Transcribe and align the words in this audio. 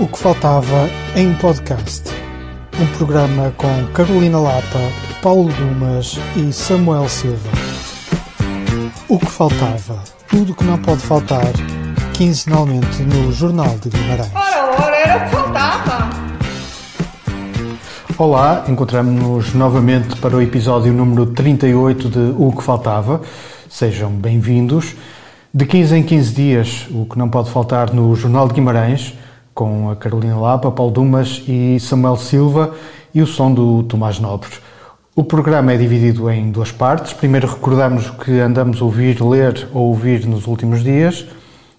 O 0.00 0.08
que 0.08 0.18
faltava 0.18 0.88
em 1.14 1.34
podcast. 1.34 2.04
Um 2.80 2.86
programa 2.96 3.52
com 3.58 3.68
Carolina 3.92 4.40
Lapa, 4.40 4.78
Paulo 5.20 5.52
Dumas 5.52 6.18
e 6.34 6.50
Samuel 6.54 7.06
Silva. 7.06 7.50
O 9.06 9.18
que 9.18 9.26
faltava. 9.26 10.02
Tudo 10.26 10.54
que 10.54 10.64
não 10.64 10.78
pode 10.78 11.02
faltar. 11.02 11.52
Quinzenalmente 12.14 13.02
no 13.02 13.30
Jornal 13.30 13.76
de 13.78 13.90
Guimarães. 13.90 14.30
Ora, 14.34 14.82
ora, 14.82 14.96
era 14.96 15.16
o 15.18 15.28
que 15.28 15.36
faltava. 15.36 16.10
Olá, 18.16 18.64
encontramos-nos 18.68 19.52
novamente 19.52 20.16
para 20.16 20.34
o 20.34 20.40
episódio 20.40 20.94
número 20.94 21.26
38 21.26 22.08
de 22.08 22.34
O 22.38 22.52
que 22.56 22.62
Faltava. 22.62 23.20
Sejam 23.68 24.10
bem-vindos. 24.12 24.96
De 25.52 25.66
15 25.66 25.96
em 25.98 26.02
15 26.02 26.34
dias, 26.34 26.86
o 26.90 27.04
que 27.04 27.18
não 27.18 27.28
pode 27.28 27.50
faltar 27.50 27.92
no 27.92 28.14
Jornal 28.14 28.48
de 28.48 28.54
Guimarães, 28.54 29.14
com 29.60 29.90
a 29.90 29.96
Carolina 29.96 30.38
Lapa, 30.38 30.70
Paulo 30.70 30.90
Dumas 30.90 31.42
e 31.46 31.78
Samuel 31.78 32.16
Silva 32.16 32.74
e 33.14 33.20
o 33.20 33.26
som 33.26 33.52
do 33.52 33.82
Tomás 33.82 34.18
Nobres. 34.18 34.58
O 35.14 35.22
programa 35.22 35.70
é 35.74 35.76
dividido 35.76 36.30
em 36.30 36.50
duas 36.50 36.72
partes. 36.72 37.12
Primeiro 37.12 37.46
recordamos 37.46 38.08
o 38.08 38.14
que 38.14 38.40
andamos 38.40 38.80
a 38.80 38.84
ouvir, 38.86 39.22
ler 39.22 39.68
ou 39.74 39.88
ouvir 39.88 40.24
nos 40.24 40.46
últimos 40.46 40.82
dias. 40.82 41.26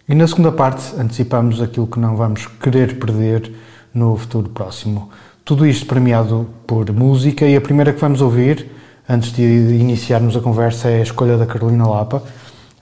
E 0.07 0.13
na 0.13 0.27
segunda 0.27 0.51
parte 0.51 0.93
antecipamos 0.95 1.59
aquilo 1.59 1.87
que 1.87 1.99
não 1.99 2.15
vamos 2.15 2.45
querer 2.45 2.99
perder 2.99 3.51
no 3.91 4.15
futuro 4.15 4.49
próximo. 4.49 5.09
Tudo 5.43 5.65
isto 5.65 5.87
premiado 5.87 6.47
por 6.67 6.91
música 6.91 7.47
e 7.47 7.55
a 7.55 7.61
primeira 7.61 7.91
que 7.91 7.99
vamos 7.99 8.21
ouvir, 8.21 8.69
antes 9.09 9.33
de 9.33 9.41
iniciarmos 9.41 10.37
a 10.37 10.39
conversa, 10.39 10.87
é 10.87 10.99
a 10.99 11.03
escolha 11.03 11.35
da 11.35 11.47
Carolina 11.47 11.89
Lapa. 11.89 12.21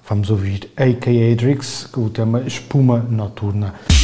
Vamos 0.09 0.31
ouvir 0.31 0.72
A.K. 0.76 1.31
Adrix, 1.31 1.86
com 1.86 2.05
o 2.05 2.09
tema 2.09 2.41
Espuma 2.41 2.98
Noturna. 2.98 3.76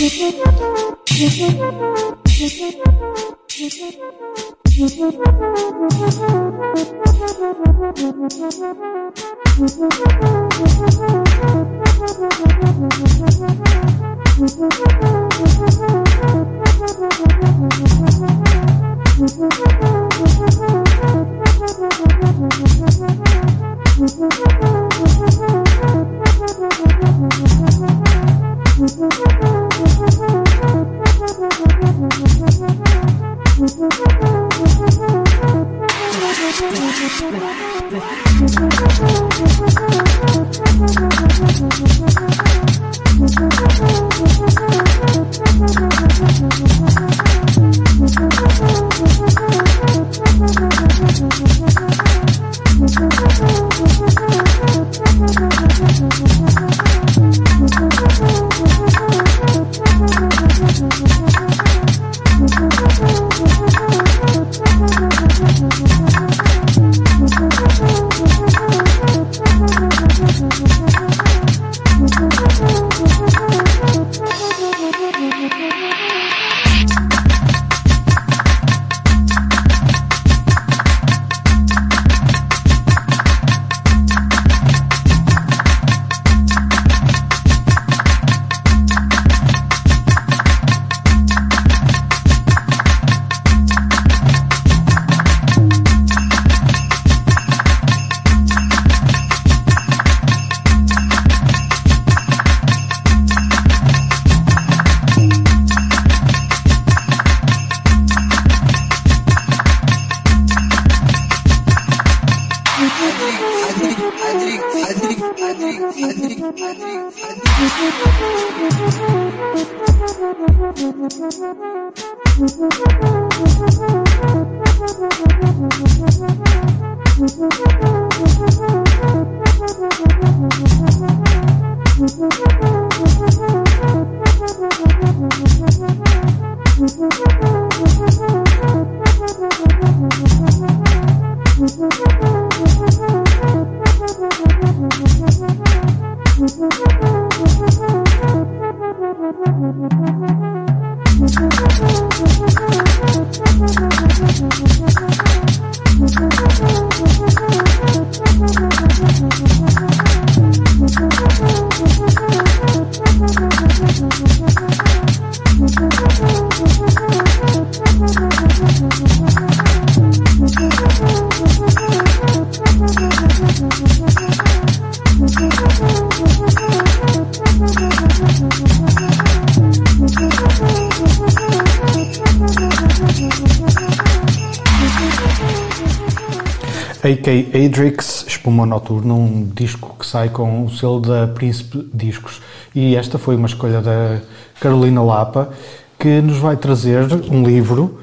A.K. 187.06 187.52
Adrix, 187.54 188.26
Espuma 188.28 188.66
Noturna, 188.66 189.14
um 189.14 189.48
disco 189.54 189.96
que 190.00 190.08
sai 190.08 190.28
com 190.30 190.66
o 190.66 190.72
selo 190.72 191.00
da 191.00 191.28
Príncipe 191.28 191.88
Discos. 191.94 192.42
E 192.74 192.96
esta 192.96 193.20
foi 193.20 193.36
uma 193.36 193.46
escolha 193.46 193.80
da 193.80 194.22
Carolina 194.60 195.04
Lapa, 195.04 195.54
que 196.00 196.20
nos 196.20 196.38
vai 196.40 196.58
trazer 196.58 197.04
um 197.30 197.44
livro. 197.44 198.00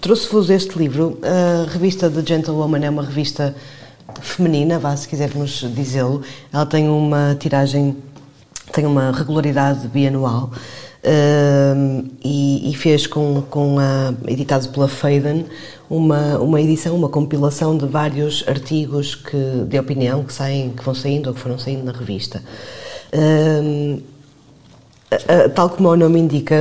Trouxe-vos 0.00 0.50
este 0.50 0.78
livro. 0.78 1.18
A 1.20 1.68
revista 1.68 2.08
The 2.08 2.22
Gentlewoman 2.24 2.84
é 2.84 2.88
uma 2.88 3.02
revista 3.02 3.56
feminina, 4.20 4.78
vá 4.78 4.96
se 4.96 5.08
quisermos 5.08 5.66
dizê-lo. 5.74 6.22
Ela 6.52 6.64
tem 6.64 6.88
uma 6.88 7.36
tiragem, 7.40 7.96
tem 8.72 8.86
uma 8.86 9.10
regularidade 9.10 9.88
bianual. 9.88 10.52
Uh, 10.98 12.08
e, 12.24 12.70
e, 12.70 12.74
fez 12.74 13.06
com, 13.06 13.42
com 13.48 13.78
a, 13.78 14.12
editado 14.26 14.68
pela 14.70 14.88
Faden 14.88 15.46
uma, 15.90 16.38
uma 16.38 16.60
edição, 16.60 16.94
uma 16.94 17.08
compilação 17.08 17.76
de 17.76 17.86
vários 17.86 18.44
artigos 18.46 19.14
que, 19.14 19.64
de 19.66 19.78
opinião 19.78 20.24
que 20.24 20.32
saem, 20.32 20.70
que 20.70 20.82
vão 20.82 20.94
saindo 20.94 21.28
ou 21.28 21.34
que 21.34 21.40
foram 21.40 21.58
saindo 21.58 21.84
na 21.84 21.92
revista. 21.92 22.42
Uh, 23.14 24.02
tal 25.54 25.70
como 25.70 25.88
o 25.88 25.96
nome 25.96 26.20
indica, 26.20 26.54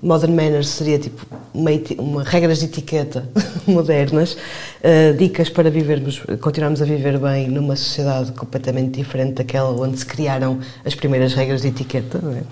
Modern 0.00 0.32
Manners 0.32 0.68
seria 0.68 1.00
tipo 1.00 1.26
uma, 1.52 1.70
uma 1.98 2.22
regras 2.22 2.60
de 2.60 2.66
etiqueta 2.66 3.28
modernas, 3.66 4.34
uh, 4.34 5.16
dicas 5.16 5.50
para 5.50 5.68
vivermos, 5.68 6.22
continuarmos 6.40 6.80
a 6.80 6.84
viver 6.84 7.18
bem 7.18 7.48
numa 7.48 7.74
sociedade 7.74 8.30
completamente 8.32 8.92
diferente 8.92 9.32
daquela 9.34 9.70
onde 9.70 9.98
se 9.98 10.06
criaram 10.06 10.60
as 10.84 10.94
primeiras 10.94 11.34
regras 11.34 11.62
de 11.62 11.68
etiqueta. 11.68 12.18
É? 12.18 12.42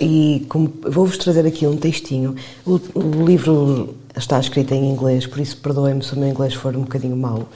E 0.00 0.46
vou-vos 0.88 1.18
trazer 1.18 1.46
aqui 1.46 1.66
um 1.66 1.76
textinho. 1.76 2.34
O, 2.64 2.80
o 2.94 3.24
livro 3.24 3.94
está 4.16 4.40
escrito 4.40 4.74
em 4.74 4.90
inglês, 4.90 5.26
por 5.26 5.40
isso 5.40 5.56
perdoem-me 5.58 6.02
se 6.02 6.14
o 6.14 6.18
meu 6.18 6.28
inglês 6.28 6.54
for 6.54 6.74
um 6.76 6.82
bocadinho 6.82 7.16
mau 7.16 7.48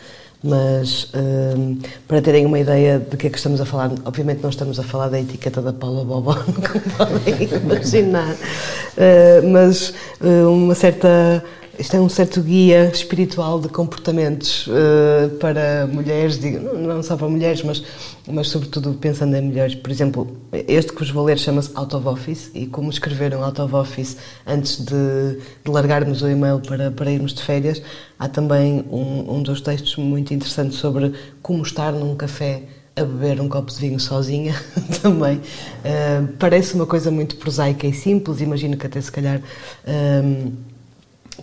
mas 0.42 1.10
um, 1.14 1.78
para 2.08 2.22
terem 2.22 2.46
uma 2.46 2.58
ideia 2.58 2.98
de 2.98 3.16
que 3.16 3.26
é 3.26 3.30
que 3.30 3.36
estamos 3.36 3.60
a 3.60 3.66
falar, 3.66 3.92
obviamente 4.04 4.42
não 4.42 4.50
estamos 4.50 4.80
a 4.80 4.82
falar 4.82 5.08
da 5.08 5.20
etiqueta 5.20 5.60
da 5.60 5.72
Paula 5.72 6.04
Bobo, 6.04 6.34
como 6.54 6.80
podem 6.96 7.48
imaginar, 7.62 8.32
uh, 8.34 9.48
mas 9.50 9.92
uh, 10.20 10.50
uma 10.50 10.74
certa 10.74 11.44
isto 11.80 11.96
é 11.96 12.00
um 12.00 12.10
certo 12.10 12.42
guia 12.42 12.90
espiritual 12.92 13.58
de 13.58 13.68
comportamentos 13.70 14.66
uh, 14.66 15.30
para 15.38 15.86
mulheres, 15.86 16.38
digo, 16.38 16.76
não 16.76 17.02
só 17.02 17.16
para 17.16 17.26
mulheres, 17.26 17.62
mas, 17.62 17.82
mas 18.28 18.48
sobretudo 18.48 18.92
pensando 18.92 19.34
em 19.34 19.40
mulheres. 19.40 19.74
Por 19.74 19.90
exemplo, 19.90 20.36
este 20.52 20.92
que 20.92 20.98
vos 20.98 21.10
vou 21.10 21.24
ler 21.24 21.38
chama-se 21.38 21.70
Out 21.74 21.96
of 21.96 22.06
Office 22.06 22.50
e 22.54 22.66
como 22.66 22.90
escreveram 22.90 23.42
Out 23.42 23.62
of 23.62 23.74
Office 23.74 24.18
antes 24.46 24.84
de, 24.84 25.38
de 25.64 25.70
largarmos 25.70 26.20
o 26.20 26.28
e-mail 26.28 26.60
para, 26.60 26.90
para 26.90 27.10
irmos 27.10 27.32
de 27.32 27.42
férias, 27.42 27.80
há 28.18 28.28
também 28.28 28.84
um, 28.90 29.36
um 29.36 29.42
dos 29.42 29.62
textos 29.62 29.96
muito 29.96 30.34
interessantes 30.34 30.76
sobre 30.76 31.14
como 31.40 31.62
estar 31.62 31.92
num 31.92 32.14
café 32.14 32.62
a 32.94 33.04
beber 33.04 33.40
um 33.40 33.48
copo 33.48 33.72
de 33.72 33.78
vinho 33.78 33.98
sozinha 33.98 34.54
também. 35.00 35.38
Uh, 35.38 36.28
parece 36.38 36.74
uma 36.74 36.84
coisa 36.84 37.10
muito 37.10 37.36
prosaica 37.36 37.86
e 37.86 37.94
simples, 37.94 38.42
imagino 38.42 38.76
que 38.76 38.86
até 38.86 39.00
se 39.00 39.10
calhar. 39.10 39.40
Um, 39.88 40.69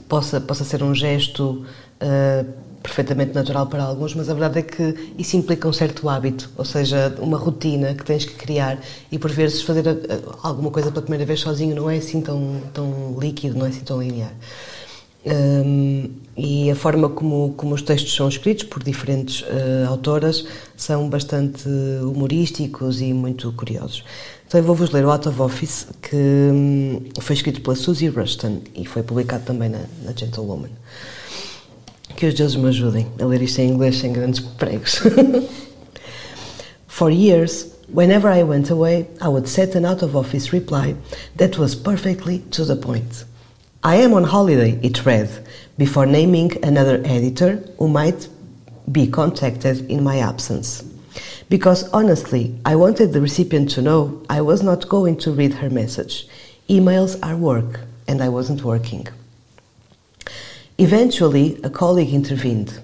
possa, 0.08 0.40
possa 0.40 0.64
ser 0.64 0.84
um 0.84 0.94
gesto 0.94 1.66
uh, 2.02 2.68
perfeitamente 2.82 3.34
natural 3.34 3.68
para 3.68 3.84
alguns, 3.84 4.16
mas 4.16 4.30
a 4.30 4.34
verdade 4.34 4.60
é 4.60 4.62
que 4.62 5.14
isso 5.18 5.36
implica 5.36 5.68
um 5.68 5.74
certo 5.74 6.08
hábito, 6.08 6.50
ou 6.58 6.64
seja, 6.64 7.16
uma 7.20 7.38
rotina 7.38 7.94
que 7.94 8.04
tens 8.04 8.24
que 8.24 8.34
criar 8.34 8.80
e 9.12 9.20
por 9.20 9.32
vezes 9.32 9.62
fazer 9.62 9.88
uh, 9.88 10.38
alguma 10.42 10.72
coisa 10.72 10.90
pela 10.92 11.02
primeira 11.02 11.26
vez 11.26 11.42
sozinho 11.42 11.76
não 11.76 11.90
é 11.90 11.98
assim 11.98 12.22
tão, 12.22 12.62
tão 12.74 13.18
líquido, 13.20 13.58
não 13.58 13.66
é 13.66 13.70
assim 13.70 13.82
tão 13.82 14.02
linear. 14.02 14.34
Um, 15.26 16.10
e 16.38 16.72
a 16.72 16.76
forma 16.76 17.10
como, 17.10 17.54
como 17.58 17.76
os 17.76 17.82
textos 17.82 18.16
são 18.16 18.30
escritos 18.30 18.64
por 18.64 18.82
diferentes 18.82 19.42
uh, 19.42 19.90
autoras 19.90 20.46
são 20.78 21.10
bastante 21.10 21.68
humorísticos 22.02 23.02
e 23.02 23.12
muito 23.14 23.52
curiosos. 23.52 24.06
Então 24.48 24.62
eu 24.62 24.64
vou-vos 24.64 24.92
ler 24.92 25.04
o 25.04 25.12
Out 25.12 25.28
of 25.28 25.42
Office, 25.42 25.88
que 26.02 26.16
hum, 26.16 27.02
foi 27.20 27.36
escrito 27.36 27.60
pela 27.60 27.76
Susie 27.76 28.08
Rushton 28.08 28.62
e 28.74 28.86
foi 28.86 29.04
publicado 29.04 29.44
também 29.44 29.68
na, 29.68 29.82
na 30.06 30.14
Gentlewoman. 30.16 30.70
Que 32.16 32.28
os 32.28 32.34
deuses 32.34 32.56
me 32.56 32.70
ajudem 32.70 33.08
a 33.20 33.26
ler 33.26 33.42
isto 33.42 33.60
em 33.60 33.72
inglês 33.72 33.98
sem 33.98 34.14
grandes 34.14 34.40
pregos. 34.40 35.02
For 36.88 37.12
years, 37.12 37.68
whenever 37.94 38.32
I 38.32 38.44
went 38.44 38.72
away, 38.72 39.10
I 39.22 39.28
would 39.28 39.50
set 39.50 39.76
an 39.76 39.86
out 39.86 40.02
of 40.02 40.16
office 40.16 40.54
reply 40.54 40.96
that 41.36 41.60
was 41.60 41.76
perfectly 41.76 42.40
to 42.52 42.66
the 42.66 42.78
point. 42.78 43.26
I 43.84 43.98
am 43.98 44.14
on 44.14 44.24
holiday, 44.24 44.80
it 44.82 45.06
read, 45.06 45.30
before 45.78 46.08
naming 46.08 46.54
another 46.64 47.02
editor 47.04 47.62
who 47.78 47.90
might 47.90 48.30
be 48.90 49.08
contacted 49.08 49.86
in 49.92 50.04
my 50.04 50.20
absence. 50.20 50.86
Because 51.50 51.90
honestly, 51.92 52.60
I 52.66 52.76
wanted 52.76 53.14
the 53.14 53.22
recipient 53.22 53.70
to 53.72 53.82
know 53.82 54.22
I 54.30 54.42
was 54.42 54.62
not 54.62 54.90
going 54.90 55.18
to 55.20 55.32
read 55.32 55.54
her 55.56 55.70
message. 55.70 56.28
Emails 56.70 57.18
are 57.24 57.38
work, 57.38 57.82
and 58.08 58.22
I 58.22 58.30
wasn't 58.30 58.64
working. 58.64 59.08
Eventually, 60.78 61.60
a 61.64 61.70
colleague 61.70 62.14
intervened. 62.14 62.80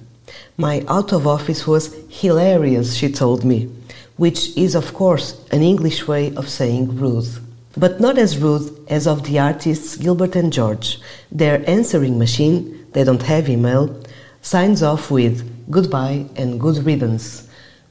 My 0.57 0.85
out 0.87 1.11
of 1.11 1.27
office 1.27 1.67
was 1.67 1.93
hilarious, 2.09 2.95
she 2.95 3.11
told 3.11 3.43
me, 3.43 3.69
which 4.17 4.55
is, 4.55 4.75
of 4.75 4.93
course, 4.93 5.45
an 5.51 5.61
English 5.61 6.07
way 6.07 6.33
of 6.35 6.47
saying 6.47 6.95
rude. 6.97 7.27
But 7.75 7.99
not 7.99 8.17
as 8.17 8.37
rude 8.37 8.71
as 8.87 9.07
of 9.07 9.23
the 9.23 9.39
artists 9.39 9.97
Gilbert 9.97 10.35
and 10.35 10.53
George. 10.53 10.99
Their 11.31 11.67
answering 11.69 12.17
machine, 12.17 12.85
they 12.93 13.03
don't 13.03 13.23
have 13.23 13.49
email, 13.49 13.99
signs 14.41 14.83
off 14.83 15.11
with 15.11 15.69
goodbye 15.69 16.27
and 16.35 16.59
good 16.59 16.85
riddance. 16.85 17.42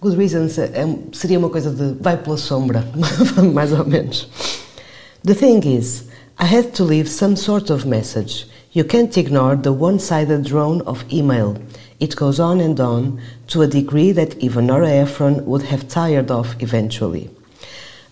Good 0.03 0.17
Reasons 0.17 0.59
é, 0.59 0.85
seria 1.13 1.39
uma 1.39 1.49
coisa 1.49 1.71
de 1.71 1.95
vai 2.03 2.17
pela 2.17 2.37
sombra, 2.37 2.85
mais 3.55 3.73
ou 3.73 3.87
menos. 3.87 4.29
The 5.23 5.33
thing 5.33 5.61
is, 5.65 6.07
I 6.41 6.45
had 6.45 6.73
to 6.73 6.83
leave 6.83 7.09
some 7.09 7.37
sort 7.37 7.71
of 7.71 7.87
message. 7.87 8.49
You 8.73 8.85
can't 8.85 9.17
ignore 9.17 9.57
the 9.57 9.71
one 9.71 10.01
sided 10.01 10.43
drone 10.43 10.83
of 10.87 11.05
email. 11.09 11.57
It 12.01 12.17
goes 12.17 12.41
on 12.41 12.61
and 12.61 12.81
on 12.81 13.21
to 13.47 13.63
a 13.63 13.69
degree 13.69 14.11
that 14.11 14.37
even 14.39 14.67
Nora 14.67 14.91
Ephron 14.91 15.47
would 15.47 15.63
have 15.67 15.87
tired 15.87 16.33
of 16.33 16.61
eventually. 16.61 17.31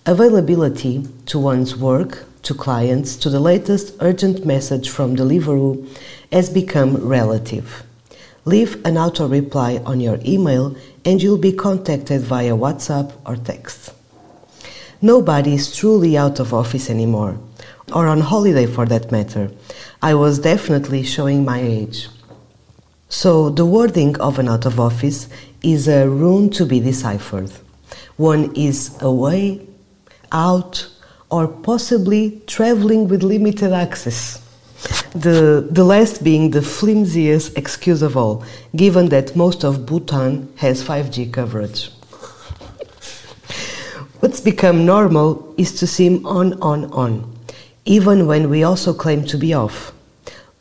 Availability 0.06 1.02
to 1.26 1.40
one's 1.40 1.76
work, 1.76 2.24
to 2.44 2.54
clients, 2.54 3.16
to 3.16 3.28
the 3.28 3.40
latest 3.40 3.96
urgent 3.98 4.46
message 4.46 4.88
from 4.88 5.16
Deliveroo 5.16 5.88
has 6.30 6.50
become 6.50 6.98
relative. 6.98 7.82
Leave 8.44 8.84
an 8.86 8.96
auto 8.96 9.28
reply 9.28 9.82
on 9.84 10.00
your 10.00 10.18
email 10.24 10.74
and 11.04 11.22
you'll 11.22 11.38
be 11.38 11.52
contacted 11.52 12.22
via 12.22 12.56
WhatsApp 12.56 13.12
or 13.26 13.36
text. 13.36 13.92
Nobody 15.02 15.54
is 15.54 15.74
truly 15.74 16.16
out 16.16 16.40
of 16.40 16.52
office 16.52 16.90
anymore, 16.90 17.38
or 17.92 18.06
on 18.06 18.20
holiday 18.20 18.66
for 18.66 18.86
that 18.86 19.10
matter. 19.10 19.50
I 20.02 20.14
was 20.14 20.38
definitely 20.38 21.02
showing 21.04 21.44
my 21.44 21.60
age. 21.60 22.08
So, 23.08 23.50
the 23.50 23.66
wording 23.66 24.18
of 24.20 24.38
an 24.38 24.48
out 24.48 24.66
of 24.66 24.78
office 24.78 25.28
is 25.62 25.88
a 25.88 26.08
rune 26.08 26.50
to 26.50 26.64
be 26.64 26.80
deciphered. 26.80 27.50
One 28.16 28.54
is 28.54 28.94
away, 29.00 29.66
out, 30.32 30.86
or 31.30 31.48
possibly 31.48 32.42
traveling 32.46 33.08
with 33.08 33.22
limited 33.22 33.72
access. 33.72 34.40
The, 35.14 35.66
the 35.70 35.84
last 35.84 36.22
being 36.22 36.50
the 36.50 36.62
flimsiest 36.62 37.56
excuse 37.58 38.02
of 38.02 38.16
all, 38.16 38.44
given 38.74 39.08
that 39.08 39.34
most 39.34 39.64
of 39.64 39.84
Bhutan 39.84 40.52
has 40.56 40.82
5G 40.82 41.32
coverage. 41.32 41.90
What's 44.20 44.40
become 44.40 44.84
normal 44.84 45.54
is 45.56 45.78
to 45.80 45.86
seem 45.86 46.26
on, 46.26 46.60
on, 46.62 46.92
on, 46.92 47.38
even 47.86 48.26
when 48.26 48.50
we 48.50 48.62
also 48.64 48.92
claim 48.92 49.24
to 49.26 49.38
be 49.38 49.54
off. 49.54 49.92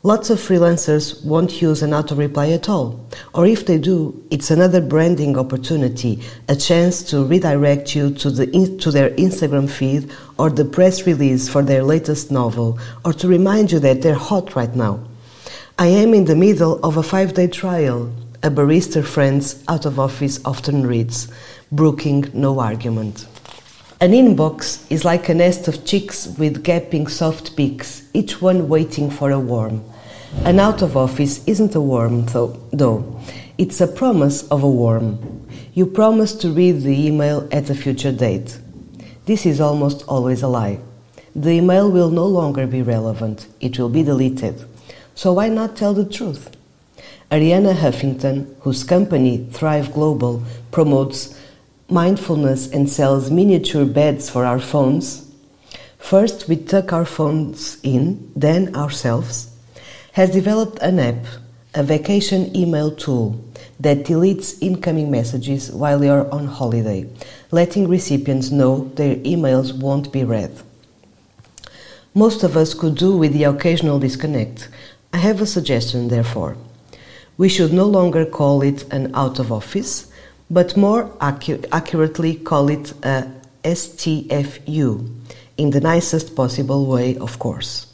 Lots 0.02 0.30
of 0.30 0.38
freelancers 0.38 1.22
won't 1.26 1.60
use 1.60 1.82
an 1.82 1.92
auto 1.92 2.14
reply 2.14 2.52
at 2.52 2.70
all, 2.70 3.04
or 3.34 3.46
if 3.46 3.66
they 3.66 3.76
do, 3.76 4.24
it's 4.30 4.50
another 4.50 4.80
branding 4.80 5.36
opportunity, 5.36 6.22
a 6.48 6.56
chance 6.56 7.02
to 7.10 7.22
redirect 7.22 7.94
you 7.94 8.10
to, 8.14 8.30
the, 8.30 8.46
to 8.80 8.90
their 8.90 9.10
Instagram 9.10 9.68
feed 9.68 10.10
or 10.40 10.48
the 10.48 10.64
press 10.64 11.06
release 11.06 11.50
for 11.50 11.62
their 11.62 11.82
latest 11.82 12.30
novel, 12.30 12.78
or 13.04 13.12
to 13.12 13.28
remind 13.28 13.70
you 13.70 13.78
that 13.78 14.00
they're 14.00 14.14
hot 14.14 14.56
right 14.56 14.74
now. 14.74 14.98
I 15.78 15.88
am 15.88 16.14
in 16.14 16.24
the 16.24 16.34
middle 16.34 16.80
of 16.82 16.96
a 16.96 17.02
five 17.02 17.34
day 17.34 17.46
trial, 17.46 18.10
a 18.42 18.50
barista 18.50 19.04
friend's 19.04 19.62
out 19.68 19.84
of 19.84 20.00
office 20.00 20.40
often 20.46 20.86
reads, 20.86 21.28
brooking 21.70 22.30
no 22.32 22.58
argument. 22.58 23.26
An 24.00 24.12
inbox 24.12 24.90
is 24.90 25.04
like 25.04 25.28
a 25.28 25.34
nest 25.34 25.68
of 25.68 25.84
chicks 25.84 26.26
with 26.38 26.64
gaping 26.64 27.06
soft 27.06 27.54
beaks, 27.54 28.08
each 28.14 28.40
one 28.40 28.66
waiting 28.66 29.10
for 29.10 29.30
a 29.30 29.38
worm. 29.38 29.84
An 30.44 30.58
out 30.58 30.80
of 30.80 30.96
office 30.96 31.46
isn't 31.46 31.74
a 31.74 31.82
worm, 31.82 32.24
though. 32.72 33.20
It's 33.58 33.82
a 33.82 33.86
promise 33.86 34.48
of 34.48 34.62
a 34.62 34.70
worm. 34.70 35.46
You 35.74 35.84
promise 35.84 36.32
to 36.36 36.48
read 36.50 36.80
the 36.80 37.06
email 37.08 37.46
at 37.52 37.68
a 37.68 37.74
future 37.74 38.12
date. 38.12 38.58
This 39.30 39.46
is 39.46 39.60
almost 39.60 40.02
always 40.08 40.42
a 40.42 40.48
lie. 40.48 40.80
The 41.36 41.50
email 41.50 41.88
will 41.88 42.10
no 42.10 42.26
longer 42.26 42.66
be 42.66 42.82
relevant, 42.82 43.46
it 43.60 43.78
will 43.78 43.88
be 43.88 44.02
deleted. 44.02 44.64
So 45.14 45.34
why 45.34 45.48
not 45.48 45.76
tell 45.76 45.94
the 45.94 46.04
truth? 46.04 46.50
Ariana 47.30 47.76
Huffington, 47.76 48.52
whose 48.62 48.82
company 48.82 49.46
Thrive 49.52 49.92
Global 49.92 50.42
promotes 50.72 51.40
mindfulness 51.88 52.72
and 52.72 52.90
sells 52.90 53.30
miniature 53.30 53.84
beds 53.84 54.28
for 54.28 54.44
our 54.44 54.58
phones, 54.58 55.30
first 55.96 56.48
we 56.48 56.56
tuck 56.56 56.92
our 56.92 57.04
phones 57.04 57.78
in, 57.84 58.32
then 58.34 58.74
ourselves, 58.74 59.56
has 60.14 60.32
developed 60.32 60.80
an 60.82 60.98
app, 60.98 61.24
a 61.74 61.82
vacation 61.82 62.54
email 62.56 62.90
tool 62.90 63.40
that 63.78 63.98
deletes 64.04 64.60
incoming 64.60 65.10
messages 65.10 65.70
while 65.70 66.02
you're 66.02 66.28
on 66.32 66.46
holiday, 66.46 67.08
letting 67.50 67.88
recipients 67.88 68.50
know 68.50 68.90
their 68.96 69.16
emails 69.16 69.72
won't 69.72 70.12
be 70.12 70.24
read. 70.24 70.50
Most 72.14 72.42
of 72.42 72.56
us 72.56 72.74
could 72.74 72.96
do 72.96 73.16
with 73.16 73.32
the 73.32 73.44
occasional 73.44 74.00
disconnect. 74.00 74.68
I 75.12 75.18
have 75.18 75.40
a 75.40 75.46
suggestion, 75.46 76.08
therefore. 76.08 76.56
We 77.36 77.48
should 77.48 77.72
no 77.72 77.86
longer 77.86 78.26
call 78.26 78.62
it 78.62 78.92
an 78.92 79.14
out 79.14 79.38
of 79.38 79.52
office, 79.52 80.10
but 80.50 80.76
more 80.76 81.04
accu- 81.20 81.64
accurately 81.70 82.34
call 82.34 82.68
it 82.68 82.92
a 83.04 83.30
STFU, 83.62 85.08
in 85.56 85.70
the 85.70 85.80
nicest 85.80 86.34
possible 86.34 86.86
way, 86.86 87.16
of 87.18 87.38
course. 87.38 87.89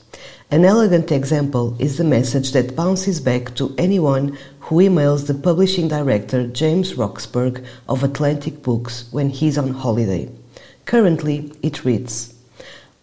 An 0.48 0.64
elegant 0.64 1.10
example 1.10 1.76
is 1.80 1.98
the 1.98 2.04
message 2.04 2.52
that 2.52 2.76
bounces 2.76 3.20
back 3.20 3.56
to 3.56 3.74
anyone 3.76 4.38
who 4.60 4.76
emails 4.76 5.26
the 5.26 5.34
publishing 5.34 5.88
director 5.88 6.46
James 6.46 6.94
Roxburgh 6.94 7.64
of 7.88 8.04
Atlantic 8.04 8.62
Books 8.62 9.08
when 9.10 9.28
he's 9.28 9.58
on 9.58 9.70
holiday. 9.70 10.30
Currently, 10.84 11.52
it 11.62 11.84
reads 11.84 12.32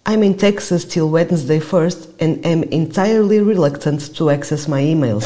I'm 0.05 0.23
in 0.23 0.38
Texas 0.38 0.85
till 0.85 1.09
Wednesday 1.09 1.59
1st 1.59 2.13
and 2.21 2.45
am 2.45 2.63
entirely 2.63 3.41
reluctant 3.41 4.15
to 4.15 4.29
access 4.29 4.69
my 4.69 4.81
emails. 4.81 5.25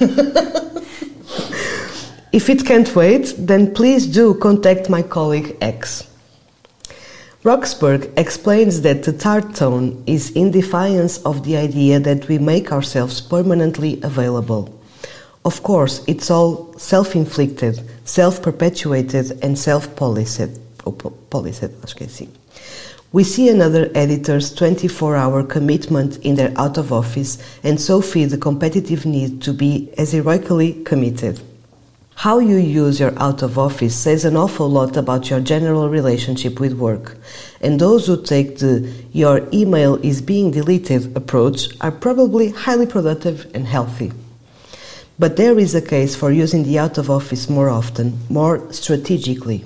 if 2.32 2.50
it 2.50 2.66
can't 2.66 2.94
wait, 2.94 3.32
then 3.38 3.72
please 3.72 4.06
do 4.06 4.34
contact 4.34 4.90
my 4.90 5.00
colleague 5.00 5.56
X. 5.62 6.10
Roxburgh 7.44 8.10
explains 8.16 8.80
that 8.80 9.02
the 9.02 9.12
tart 9.12 9.54
tone 9.54 10.02
is 10.06 10.30
in 10.30 10.50
defiance 10.50 11.18
of 11.24 11.44
the 11.44 11.58
idea 11.58 12.00
that 12.00 12.26
we 12.26 12.38
make 12.38 12.72
ourselves 12.72 13.20
permanently 13.20 14.00
available. 14.02 14.80
Of 15.44 15.62
course, 15.62 16.02
it's 16.06 16.30
all 16.30 16.72
self 16.78 17.14
inflicted, 17.14 17.82
self 18.06 18.40
perpetuated, 18.40 19.38
and 19.44 19.58
self 19.58 19.94
policed. 19.94 20.58
We 23.12 23.24
see 23.24 23.48
another 23.50 23.90
editor's 23.94 24.54
24 24.54 25.14
hour 25.14 25.42
commitment 25.42 26.16
in 26.24 26.36
their 26.36 26.52
out 26.56 26.78
of 26.78 26.94
office 26.94 27.36
and 27.62 27.78
so 27.78 28.00
feel 28.00 28.30
the 28.30 28.38
competitive 28.38 29.04
need 29.04 29.42
to 29.42 29.52
be 29.52 29.92
as 29.98 30.12
heroically 30.12 30.82
committed. 30.84 31.42
How 32.16 32.38
you 32.38 32.56
use 32.56 33.00
your 33.00 33.12
out 33.18 33.42
of 33.42 33.58
office 33.58 33.94
says 33.94 34.24
an 34.24 34.36
awful 34.36 34.68
lot 34.70 34.96
about 34.96 35.28
your 35.28 35.40
general 35.40 35.88
relationship 35.88 36.60
with 36.60 36.72
work, 36.72 37.18
and 37.60 37.78
those 37.78 38.06
who 38.06 38.22
take 38.22 38.58
the 38.58 38.90
your 39.12 39.46
email 39.52 39.96
is 39.96 40.22
being 40.22 40.50
deleted 40.50 41.14
approach 41.16 41.68
are 41.80 41.90
probably 41.90 42.50
highly 42.50 42.86
productive 42.86 43.50
and 43.54 43.66
healthy. 43.66 44.12
But 45.18 45.36
there 45.36 45.58
is 45.58 45.74
a 45.74 45.82
case 45.82 46.16
for 46.16 46.32
using 46.32 46.62
the 46.62 46.78
out 46.78 46.98
of 46.98 47.10
office 47.10 47.50
more 47.50 47.68
often, 47.68 48.18
more 48.30 48.72
strategically. 48.72 49.64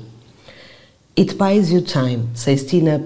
It 1.17 1.39
buys 1.39 1.73
you 1.73 1.81
time, 1.81 2.35
says 2.35 2.67
Tina 2.67 2.99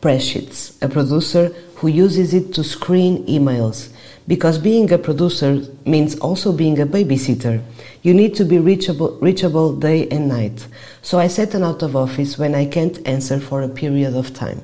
Preschitz, 0.00 0.80
a 0.82 0.88
producer 0.88 1.54
who 1.80 1.88
uses 1.88 2.34
it 2.34 2.52
to 2.52 2.62
screen 2.62 3.26
emails, 3.26 3.88
because 4.28 4.58
being 4.58 4.92
a 4.92 4.98
producer 4.98 5.62
means 5.86 6.18
also 6.18 6.52
being 6.52 6.78
a 6.78 6.84
babysitter. 6.84 7.62
You 8.02 8.12
need 8.12 8.34
to 8.34 8.44
be 8.44 8.58
reachable, 8.58 9.18
reachable 9.18 9.74
day 9.74 10.06
and 10.08 10.28
night. 10.28 10.66
So 11.00 11.18
I 11.18 11.28
set 11.28 11.54
an 11.54 11.62
out 11.62 11.82
of 11.82 11.96
office 11.96 12.36
when 12.36 12.54
I 12.54 12.66
can't 12.66 13.06
answer 13.08 13.40
for 13.40 13.62
a 13.62 13.68
period 13.68 14.14
of 14.14 14.34
time. 14.34 14.60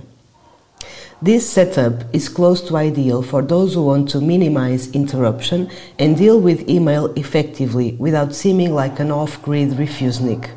This 1.22 1.48
setup 1.48 2.14
is 2.14 2.28
close 2.28 2.60
to 2.68 2.76
ideal 2.76 3.22
for 3.22 3.40
those 3.40 3.72
who 3.72 3.84
want 3.86 4.10
to 4.10 4.20
minimize 4.20 4.90
interruption 4.90 5.70
and 5.98 6.18
deal 6.18 6.38
with 6.38 6.68
email 6.68 7.06
effectively 7.14 7.92
without 7.92 8.34
seeming 8.34 8.74
like 8.74 9.00
an 9.00 9.10
off 9.10 9.40
grid 9.40 9.70
refusenik. 9.70 10.50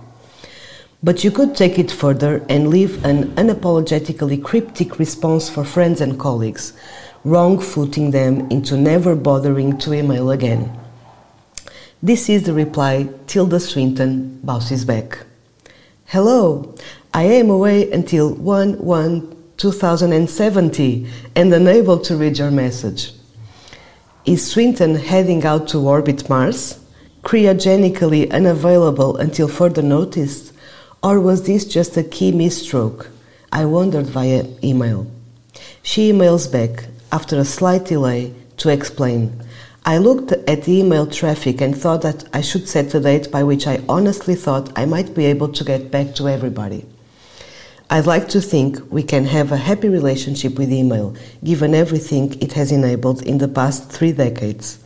But 1.02 1.24
you 1.24 1.32
could 1.32 1.56
take 1.56 1.80
it 1.80 1.90
further 1.90 2.46
and 2.50 2.68
leave 2.68 3.06
an 3.06 3.34
unapologetically 3.36 4.44
cryptic 4.44 5.00
response 5.00 5.50
for 5.50 5.64
friends 5.64 6.02
and 6.02 6.20
colleagues, 6.20 6.74
wrong 7.24 7.58
footing 7.58 8.12
them 8.12 8.52
into 8.52 8.76
never 8.76 9.16
bothering 9.16 9.78
to 9.78 9.94
email 9.94 10.30
again. 10.30 10.78
This 12.04 12.28
is 12.28 12.44
the 12.44 12.54
reply 12.54 13.08
Tilda 13.28 13.62
Swinton 13.62 14.42
bounces 14.44 14.84
back. 14.84 15.20
Hello, 16.06 16.76
I 17.14 17.24
am 17.24 17.50
away 17.50 17.90
until 17.92 18.34
1 18.34 18.84
1 18.84 19.36
2070 19.56 21.08
and 21.36 21.54
unable 21.54 22.00
to 22.00 22.18
read 22.18 22.38
your 22.38 22.52
message. 22.52 23.14
Is 24.26 24.46
Swinton 24.52 24.96
heading 24.96 25.46
out 25.46 25.70
to 25.70 25.80
orbit 25.80 26.30
Mars? 26.30 26.80
Cryogenically 27.24 28.30
unavailable 28.32 29.16
until 29.16 29.48
further 29.48 29.82
notice? 29.82 30.52
Or 31.02 31.22
was 31.22 31.44
this 31.44 31.64
just 31.64 31.96
a 31.96 32.04
key 32.04 32.34
misstroke? 32.34 33.08
I 33.54 33.64
wondered 33.64 34.08
via 34.08 34.46
email. 34.62 35.08
She 35.82 36.12
emails 36.12 36.52
back 36.52 36.88
after 37.12 37.40
a 37.40 37.46
slight 37.46 37.86
delay 37.86 38.34
to 38.58 38.70
explain. 38.70 39.42
I 39.86 39.98
looked 39.98 40.34
at 40.34 40.64
the 40.64 40.80
email 40.80 41.08
traffic 41.08 41.62
and 41.62 41.76
thought 41.76 42.02
that 42.02 42.26
I 42.34 42.42
should 42.42 42.68
set 42.68 42.94
a 42.94 43.00
date 43.00 43.32
by 43.32 43.44
which 43.44 43.66
I 43.66 43.82
honestly 43.88 44.36
thought 44.36 44.78
I 44.78 44.86
might 44.86 45.16
be 45.16 45.26
able 45.26 45.48
to 45.50 45.64
get 45.64 45.90
back 45.90 46.16
to 46.16 46.28
everybody. 46.28 46.86
I'd 47.92 48.06
like 48.06 48.30
to 48.30 48.40
think 48.40 48.80
we 48.92 49.02
can 49.02 49.26
have 49.26 49.52
a 49.52 49.58
happy 49.58 49.90
relationship 49.90 50.60
with 50.60 50.72
email, 50.72 51.16
given 51.44 51.74
everything 51.74 52.40
it 52.40 52.54
has 52.54 52.72
enabled 52.72 53.24
in 53.24 53.40
the 53.40 53.48
past 53.48 53.90
three 53.92 54.12
decades. 54.12 54.78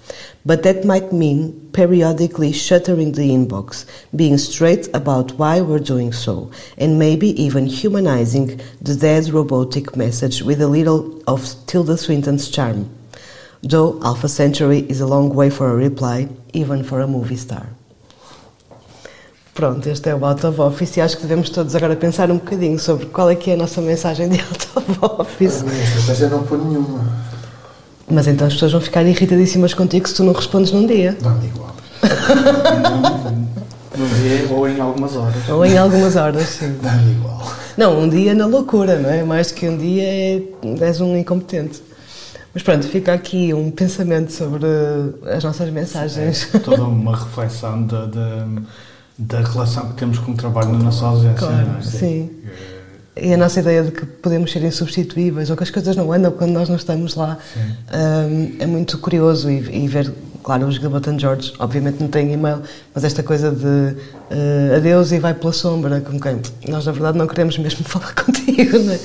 But 0.46 0.64
that 0.64 0.86
might 0.86 1.12
mean 1.12 1.70
periodically 1.74 2.54
shuttering 2.54 3.12
the 3.12 3.30
inbox, 3.30 3.86
being 4.16 4.38
straight 4.38 4.88
about 4.94 5.34
why 5.34 5.60
we're 5.60 5.80
doing 5.80 6.14
so, 6.14 6.50
and 6.78 6.98
maybe 6.98 7.30
even 7.44 7.66
humanizing 7.66 8.62
the 8.82 8.96
dead 8.96 9.28
robotic 9.28 9.98
message 9.98 10.42
with 10.42 10.62
a 10.62 10.68
little 10.70 11.22
of 11.28 11.54
Tilda 11.66 11.98
Swinton's 11.98 12.50
charm. 12.50 12.90
Though 13.62 14.02
Alpha 14.02 14.30
Century 14.30 14.80
is 14.80 15.02
a 15.02 15.08
long 15.08 15.36
way 15.36 15.50
for 15.50 15.70
a 15.70 15.76
reply, 15.76 16.30
even 16.54 16.86
for 16.86 17.02
a 17.02 17.08
movie 17.08 17.36
star. 17.36 17.68
Pronto, 19.54 19.88
este 19.88 20.10
é 20.10 20.16
o 20.16 20.26
Out 20.26 20.48
of 20.48 20.62
Office 20.62 20.98
e 20.98 21.02
acho 21.02 21.16
que 21.16 21.24
devemos 21.24 21.50
todos 21.50 21.76
agora 21.76 21.96
pensar 21.96 22.32
um 22.32 22.38
bocadinho 22.38 22.80
sobre 22.80 23.06
qual 23.06 23.30
é 23.30 23.36
que 23.36 23.52
é 23.52 23.54
a 23.54 23.58
nossa 23.58 23.82
mensagem 23.82 24.28
de 24.28 24.40
Out 24.42 24.70
of 24.76 25.22
Office. 25.22 25.62
A 25.62 25.66
minha 25.66 25.84
estratégia 25.84 26.26
é 26.26 26.30
não 26.30 26.44
pôr 26.44 26.58
nenhuma. 26.58 27.02
Mas 28.10 28.28
então 28.28 28.48
as 28.48 28.54
pessoas 28.54 28.72
vão 28.72 28.82
ficar 28.82 29.04
irritadíssimas 29.04 29.74
contigo 29.76 30.08
se 30.08 30.16
tu 30.16 30.24
não 30.24 30.34
respondes 30.34 30.72
num 30.72 30.88
dia. 30.88 31.16
Dá-me 31.22 31.48
igual. 31.48 31.76
Num 33.96 34.08
dia 34.08 34.48
ou 34.52 34.68
em 34.68 34.80
algumas 34.80 35.16
horas. 35.16 35.50
Ou 35.50 35.64
em 35.64 35.78
algumas 35.78 36.16
horas, 36.16 36.48
sim. 36.48 36.76
Dá-me 36.82 37.12
igual. 37.12 37.44
Não, 37.78 38.00
um 38.00 38.10
dia 38.10 38.34
na 38.34 38.48
loucura, 38.48 38.98
não 38.98 39.08
é? 39.08 39.24
Mais 39.24 39.52
que 39.52 39.70
um 39.70 39.78
dia 39.78 40.04
é, 40.04 40.42
és 40.82 41.00
um 41.00 41.16
incompetente. 41.16 41.80
Mas 42.54 42.64
pronto, 42.64 42.88
fica 42.88 43.14
aqui 43.14 43.54
um 43.54 43.70
pensamento 43.70 44.32
sobre 44.32 44.66
as 45.28 45.44
nossas 45.44 45.70
mensagens. 45.70 46.50
É 46.54 46.58
toda 46.58 46.84
uma 46.84 47.16
reflexão 47.16 47.84
da, 47.84 48.06
da, 48.08 48.48
da 49.18 49.42
relação 49.42 49.90
que 49.90 49.96
temos 49.96 50.18
com 50.20 50.32
o 50.32 50.36
trabalho 50.36 50.72
na 50.72 50.80
nossa 50.80 51.06
ausência. 51.06 51.38
Claro, 51.38 51.68
não 51.68 51.78
é? 51.78 51.82
sim. 51.82 52.30
E 53.16 53.32
a 53.32 53.38
nossa 53.38 53.60
ideia 53.60 53.84
de 53.84 53.92
que 53.92 54.06
podemos 54.08 54.52
ser 54.52 54.64
insubstituíveis 54.64 55.50
ou 55.52 55.56
que 55.56 55.62
as 55.62 55.70
coisas 55.70 55.96
não 55.96 56.12
andam 56.12 56.32
quando 56.32 56.52
nós 56.52 56.68
não 56.68 56.76
estamos 56.76 57.14
lá 57.14 57.38
hum, 57.94 58.56
é 58.58 58.66
muito 58.66 58.98
curioso 58.98 59.52
e, 59.52 59.84
e 59.84 59.88
ver, 59.88 60.12
claro, 60.44 60.66
os 60.66 60.78
Gilbert 60.78 61.08
and 61.08 61.20
George, 61.20 61.54
obviamente 61.60 62.02
não 62.02 62.08
têm 62.08 62.34
e-mail, 62.34 62.64
mas 62.92 63.04
esta 63.04 63.22
coisa 63.22 63.52
de 63.52 63.66
uh, 63.66 64.76
adeus 64.78 65.12
e 65.12 65.20
vai 65.20 65.36
pela 65.36 65.54
sombra, 65.54 66.02
com 66.02 66.20
quem 66.20 66.40
nós 66.68 66.88
na 66.88 66.92
verdade 66.92 67.16
não 67.16 67.28
queremos 67.28 67.56
mesmo 67.60 67.86
falar 67.86 68.16
contigo, 68.16 68.80
não 68.80 68.94
é? 68.94 69.00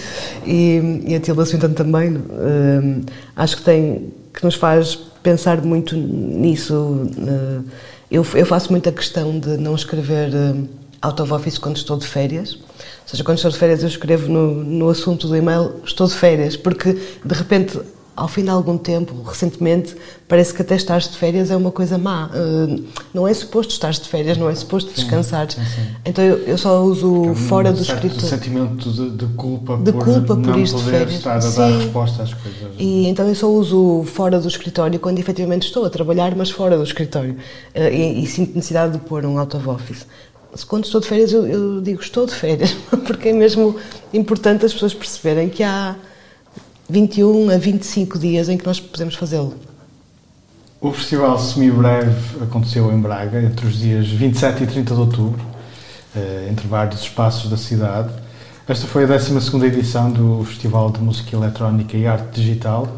E, 0.47 1.03
e 1.07 1.15
a 1.15 1.21
Tilda 1.21 1.45
Swinton 1.45 1.75
também, 1.75 2.17
hum, 2.17 3.03
acho 3.37 3.59
que 3.59 3.63
tem, 3.63 4.11
que 4.33 4.43
nos 4.43 4.55
faz 4.55 4.95
pensar 5.23 5.61
muito 5.61 5.95
nisso. 5.95 6.75
uh, 6.75 7.65
eu, 8.11 8.27
eu 8.35 8.47
faço 8.47 8.71
muita 8.71 8.91
questão 8.91 9.39
de 9.39 9.57
não 9.57 9.75
escrever 9.75 10.31
uh, 10.35 10.69
out 11.03 11.21
of 11.21 11.33
office 11.33 11.59
quando 11.59 11.77
estou 11.77 11.97
de 11.99 12.07
férias. 12.07 12.55
Ou 12.55 12.61
seja, 13.07 13.25
quando 13.25 13.37
estou 13.37 13.51
de 13.51 13.59
férias 13.59 13.83
eu 13.83 13.89
escrevo 13.89 14.29
no, 14.29 14.65
no 14.65 14.89
assunto 14.89 15.29
do 15.29 15.37
e-mail 15.37 15.75
estou 15.85 16.07
de 16.07 16.15
férias, 16.15 16.57
porque 16.57 16.93
de 16.93 17.35
repente, 17.35 17.79
ao 18.19 18.27
fim 18.29 18.43
de 18.43 18.51
algum 18.51 18.77
tempo, 18.77 19.15
recentemente, 19.23 19.95
parece 20.27 20.53
que 20.53 20.61
até 20.61 20.75
estar 20.75 20.99
de 20.99 21.17
férias 21.17 21.51
é 21.51 21.57
uma 21.57 21.71
coisa 21.71 21.97
má. 21.97 22.27
Uh, 22.35 22.85
não 23.15 23.29
é 23.29 23.33
suposto 23.33 23.73
estar 23.73 23.93
de 23.93 24.01
férias, 24.09 24.37
não 24.37 24.51
é 24.51 24.55
suposto 24.55 24.93
descansar. 24.93 25.51
sim, 25.51 25.61
sim. 25.65 25.87
Então 26.05 26.25
eu, 26.25 26.39
eu 26.39 26.59
só 26.59 26.83
uso 26.83 27.33
fora 27.35 27.71
um 27.71 27.75
do 27.75 27.83
escritório. 27.83 28.21
sentimento 28.21 28.91
de, 28.91 29.11
de 29.11 29.27
culpa 29.35 29.77
De 29.77 29.93
por 29.93 30.05
culpa 30.05 30.35
por 30.35 30.39
não 30.39 30.59
isto 30.59 30.79
de 30.79 30.85
poder 30.85 31.09
estar 31.09 31.37
a 31.37 31.39
dar 31.39 31.51
Sim. 31.51 31.79
resposta 31.79 32.23
às 32.25 32.35
coisas. 32.35 32.73
E 32.77 33.07
então 33.07 33.29
eu 33.29 33.35
só 33.35 33.49
uso 33.49 34.03
fora 34.07 34.41
do 34.41 34.49
escritório 34.49 34.99
quando 34.99 35.19
efetivamente 35.21 35.67
estou 35.67 35.85
a 35.85 35.91
trabalhar, 35.91 36.35
mas 36.35 36.51
fora 36.51 36.77
do 36.77 36.83
escritório. 36.83 37.37
Eh, 37.73 37.95
E, 37.95 38.23
e 38.25 38.27
sinto 38.27 38.55
necessidade 38.57 38.95
de 38.95 38.99
pôr 38.99 39.25
um 39.25 39.39
out 39.39 39.57
of 39.57 39.69
office. 39.69 40.07
Quando 40.67 40.85
estou 40.87 41.01
de 41.01 41.07
férias, 41.07 41.33
eu, 41.33 41.47
eu 41.47 41.81
digo 41.81 42.01
estou 42.01 42.27
de 42.27 42.35
férias, 42.35 42.75
porque 43.07 43.29
é 43.29 43.33
mesmo 43.33 43.77
importante 44.13 44.67
as 44.67 44.73
pessoas 44.73 44.93
perceberem 44.95 45.49
que 45.49 45.63
há 45.63 45.95
21 46.89 47.51
a 47.51 47.59
25 47.59 48.19
dias 48.19 48.49
em 48.49 48.57
que 48.57 48.65
nós 48.65 48.81
podemos 48.81 49.15
fazê-lo. 49.15 49.55
O 50.81 50.93
festival 50.93 51.39
semi-breve 51.39 52.43
aconteceu 52.43 52.91
em 52.93 53.01
Braga 53.01 53.43
entre 53.43 53.67
os 53.67 53.79
dias 53.79 54.09
27 54.09 54.63
e 54.63 54.67
30 54.67 54.95
de 54.95 55.01
outubro, 55.01 55.45
eh, 56.17 56.49
entre 56.51 56.67
vários 56.67 57.03
espaços 57.03 57.51
da 57.51 57.57
cidade. 57.57 58.11
Esta 58.67 58.87
foi 58.87 59.05
a 59.05 59.07
12ª 59.07 59.67
edição 59.67 60.11
do 60.11 60.45
Festival 60.45 60.91
de 60.91 61.01
Música 61.01 61.35
Eletrónica 61.37 61.97
e 61.97 62.07
Arte 62.07 62.41
Digital 62.41 62.89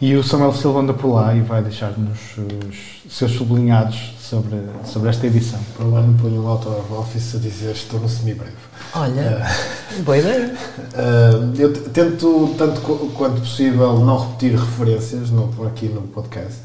E 0.00 0.14
o 0.16 0.24
Samuel 0.24 0.52
Silva 0.52 0.80
anda 0.80 0.92
por 0.92 1.08
lá 1.14 1.34
e 1.34 1.40
vai 1.40 1.62
deixar-nos 1.62 2.18
os 2.36 3.12
seus 3.16 3.32
sublinhados 3.32 4.12
sobre, 4.20 4.56
sobre 4.84 5.08
esta 5.08 5.26
edição. 5.26 5.58
Para 5.76 5.86
o 5.86 5.94
ano 5.96 6.18
ponho 6.20 6.42
um 6.42 6.48
auto 6.48 6.68
office 6.90 7.36
a 7.36 7.38
dizer 7.38 7.70
estou 7.72 8.00
no 8.00 8.08
semi-breve. 8.08 8.52
Olha, 8.94 9.46
boa 10.04 10.18
ideia. 10.18 10.52
Uh, 10.94 11.54
eu 11.58 11.72
tento, 11.90 12.54
tanto 12.58 12.80
qu- 12.80 13.10
quanto 13.16 13.40
possível, 13.40 13.98
não 14.00 14.18
repetir 14.18 14.58
referências 14.58 15.30
no, 15.30 15.48
aqui 15.66 15.86
no 15.86 16.02
podcast. 16.02 16.58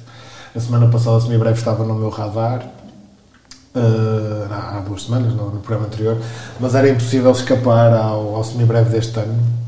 A 0.56 0.60
semana 0.60 0.88
passada 0.90 1.18
o 1.18 1.22
semi-breve 1.22 1.58
estava 1.60 1.86
no 1.86 1.94
meu 1.96 2.10
radar. 2.10 2.66
uh, 3.76 4.52
há 4.52 4.78
há 4.78 4.80
duas 4.82 5.04
semanas, 5.04 5.34
no, 5.36 5.52
no 5.52 5.60
programa 5.62 5.86
anterior, 5.86 6.18
mas 6.60 6.74
era 6.74 6.90
impossível 6.90 7.32
escapar 7.32 7.94
ao, 7.94 8.36
ao 8.36 8.44
semi-breve 8.44 8.90
deste 8.90 9.18
ano. 9.20 9.59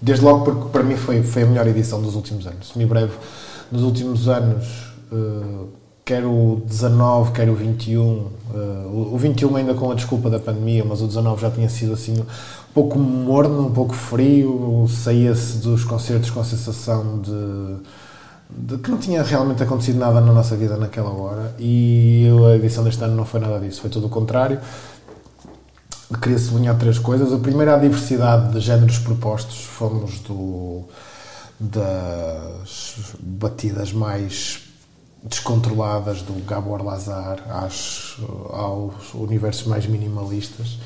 Desde 0.00 0.24
logo 0.24 0.44
porque 0.44 0.68
para 0.70 0.82
mim 0.82 0.96
foi, 0.96 1.22
foi 1.22 1.42
a 1.42 1.46
melhor 1.46 1.66
edição 1.66 2.00
dos 2.00 2.14
últimos 2.14 2.46
anos. 2.46 2.68
Semi-breve 2.72 3.12
nos 3.70 3.82
últimos 3.82 4.28
anos, 4.28 4.66
uh, 5.12 5.68
quer 6.04 6.24
o 6.24 6.62
19, 6.66 7.32
quer 7.32 7.50
o 7.50 7.54
21. 7.54 8.00
uh, 8.00 8.30
o, 8.88 9.14
o 9.14 9.18
21 9.18 9.56
ainda 9.56 9.74
com 9.74 9.90
a 9.90 9.94
desculpa 9.94 10.30
da 10.30 10.38
pandemia, 10.38 10.84
mas 10.84 11.02
o 11.02 11.06
19 11.06 11.42
já 11.42 11.50
tinha 11.50 11.68
sido 11.68 11.92
assim 11.92 12.18
um 12.18 12.24
pouco 12.72 12.98
morno, 12.98 13.66
um 13.66 13.72
pouco 13.72 13.94
frio. 13.94 14.86
Saía-se 14.88 15.58
dos 15.58 15.84
concertos 15.84 16.30
com 16.30 16.40
a 16.40 16.44
sensação 16.44 17.20
de, 17.20 17.76
de 18.48 18.78
que 18.78 18.90
não 18.90 18.96
tinha 18.96 19.22
realmente 19.22 19.62
acontecido 19.62 19.98
nada 19.98 20.18
na 20.20 20.32
nossa 20.32 20.56
vida 20.56 20.78
naquela 20.78 21.10
hora. 21.10 21.54
E 21.58 22.26
a 22.50 22.56
edição 22.56 22.82
deste 22.82 23.04
ano 23.04 23.14
não 23.14 23.26
foi 23.26 23.38
nada 23.38 23.60
disso, 23.60 23.82
foi 23.82 23.90
tudo 23.90 24.06
o 24.06 24.10
contrário 24.10 24.58
queria 26.18 26.38
sublinhar 26.38 26.76
três 26.76 26.98
coisas. 26.98 27.32
A 27.32 27.38
primeira 27.38 27.72
é 27.72 27.74
a 27.74 27.78
diversidade 27.78 28.52
de 28.52 28.60
géneros 28.60 28.98
propostos. 28.98 29.64
Fomos 29.64 30.18
do, 30.20 30.84
das 31.58 33.14
batidas 33.20 33.92
mais 33.92 34.60
descontroladas 35.22 36.22
do 36.22 36.44
Gabor 36.44 36.82
Lazar 36.82 37.38
às, 37.50 38.16
aos 38.50 39.14
universos 39.14 39.66
mais 39.66 39.86
minimalistas. 39.86 40.78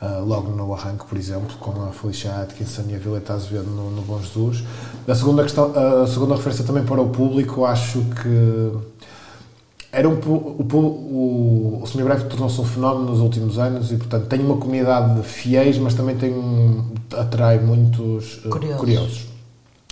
Uh, 0.00 0.24
logo 0.24 0.50
no 0.52 0.72
arranque, 0.72 1.04
por 1.04 1.18
exemplo, 1.18 1.58
com 1.58 1.82
a 1.82 1.88
Felicia 1.88 2.30
Atkinson 2.40 2.84
e 2.88 2.94
a 2.94 2.98
Violeta 2.98 3.34
Azevedo 3.34 3.68
no, 3.68 3.90
no 3.90 4.00
Bom 4.00 4.18
Jesus. 4.18 4.64
A 5.06 5.14
segunda, 5.14 5.42
questão, 5.42 5.74
a 5.76 6.06
segunda 6.06 6.36
referência 6.36 6.64
também 6.64 6.84
para 6.84 7.02
o 7.02 7.10
público, 7.10 7.66
acho 7.66 8.00
que 8.22 8.72
era 9.92 10.08
um, 10.08 10.14
o, 10.14 10.66
o, 10.72 11.80
o 11.82 11.86
semibreve 11.86 12.24
tornou-se 12.24 12.60
um 12.60 12.64
fenómeno 12.64 13.10
nos 13.10 13.20
últimos 13.20 13.58
anos 13.58 13.90
e, 13.90 13.96
portanto, 13.96 14.26
tem 14.26 14.40
uma 14.40 14.56
comunidade 14.56 15.20
de 15.20 15.26
fiéis, 15.26 15.78
mas 15.78 15.94
também 15.94 16.16
tem 16.16 16.32
um, 16.32 16.92
atrai 17.16 17.58
muitos 17.58 18.44
uh, 18.44 18.50
Curiosos. 18.50 18.78
curiosos. 18.78 19.26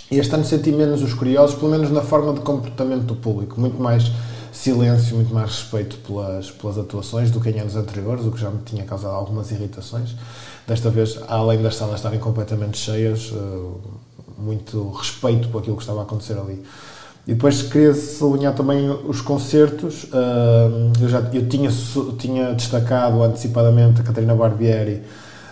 E 0.09 0.17
este 0.17 0.33
ano 0.33 0.45
senti 0.45 0.71
menos 0.71 1.03
os 1.03 1.13
curiosos, 1.13 1.55
pelo 1.55 1.69
menos 1.69 1.91
na 1.91 2.01
forma 2.01 2.33
de 2.33 2.39
comportamento 2.39 3.03
do 3.03 3.15
público. 3.15 3.59
Muito 3.59 3.79
mais 3.81 4.11
silêncio, 4.51 5.15
muito 5.15 5.33
mais 5.33 5.51
respeito 5.51 5.97
pelas, 5.97 6.49
pelas 6.49 6.77
atuações 6.77 7.29
do 7.29 7.39
que 7.39 7.49
em 7.49 7.59
anos 7.59 7.75
anteriores, 7.75 8.25
o 8.25 8.31
que 8.31 8.39
já 8.39 8.49
me 8.49 8.59
tinha 8.63 8.83
causado 8.85 9.13
algumas 9.13 9.51
irritações. 9.51 10.15
Desta 10.65 10.89
vez, 10.89 11.19
além 11.27 11.61
das 11.61 11.75
salas 11.75 11.95
estarem 11.97 12.19
completamente 12.19 12.77
cheias, 12.77 13.31
uh, 13.31 13.79
muito 14.37 14.91
respeito 14.91 15.49
por 15.49 15.59
aquilo 15.59 15.75
que 15.75 15.83
estava 15.83 15.99
a 15.99 16.03
acontecer 16.03 16.37
ali. 16.39 16.63
E 17.29 17.33
depois 17.35 17.61
queria 17.61 17.93
sublinhar 17.93 18.55
também 18.55 18.89
os 18.89 19.21
concertos. 19.21 20.07
Eu, 20.99 21.07
já, 21.07 21.19
eu 21.31 21.47
tinha, 21.47 21.69
tinha 22.17 22.55
destacado 22.55 23.21
antecipadamente 23.21 24.01
a 24.01 24.03
Catarina 24.03 24.33
Barbieri, 24.33 25.03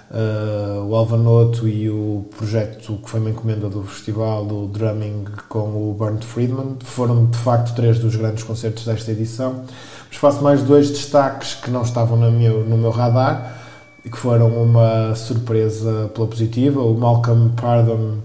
uh, 0.09 0.83
o 0.87 0.95
Alvanoto 0.95 1.67
e 1.67 1.87
o 1.87 2.25
projeto 2.35 2.93
que 2.95 3.07
foi 3.07 3.19
uma 3.19 3.29
encomenda 3.29 3.69
do 3.69 3.83
festival, 3.83 4.43
do 4.43 4.65
drumming 4.65 5.25
com 5.47 5.59
o 5.59 5.95
Bernd 5.99 6.23
Friedman. 6.23 6.77
Foram 6.83 7.27
de 7.27 7.37
facto 7.37 7.75
três 7.75 7.99
dos 7.99 8.15
grandes 8.15 8.43
concertos 8.43 8.83
desta 8.83 9.11
edição. 9.11 9.61
Mas 10.09 10.17
faço 10.17 10.43
mais 10.43 10.63
dois 10.63 10.89
destaques 10.89 11.53
que 11.53 11.69
não 11.69 11.83
estavam 11.83 12.17
no 12.17 12.31
meu, 12.31 12.65
no 12.65 12.75
meu 12.75 12.89
radar 12.89 13.55
e 14.03 14.09
que 14.09 14.17
foram 14.17 14.47
uma 14.47 15.13
surpresa 15.13 16.09
pela 16.11 16.25
positiva. 16.25 16.81
O 16.81 16.97
Malcolm 16.97 17.51
Pardon, 17.55 18.15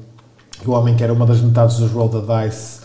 o 0.64 0.70
homem 0.70 0.96
que 0.96 1.04
era 1.04 1.12
uma 1.12 1.26
das 1.26 1.42
metades 1.42 1.76
dos 1.76 1.90
Roll 1.90 2.08
the 2.08 2.46
Dice, 2.46 2.80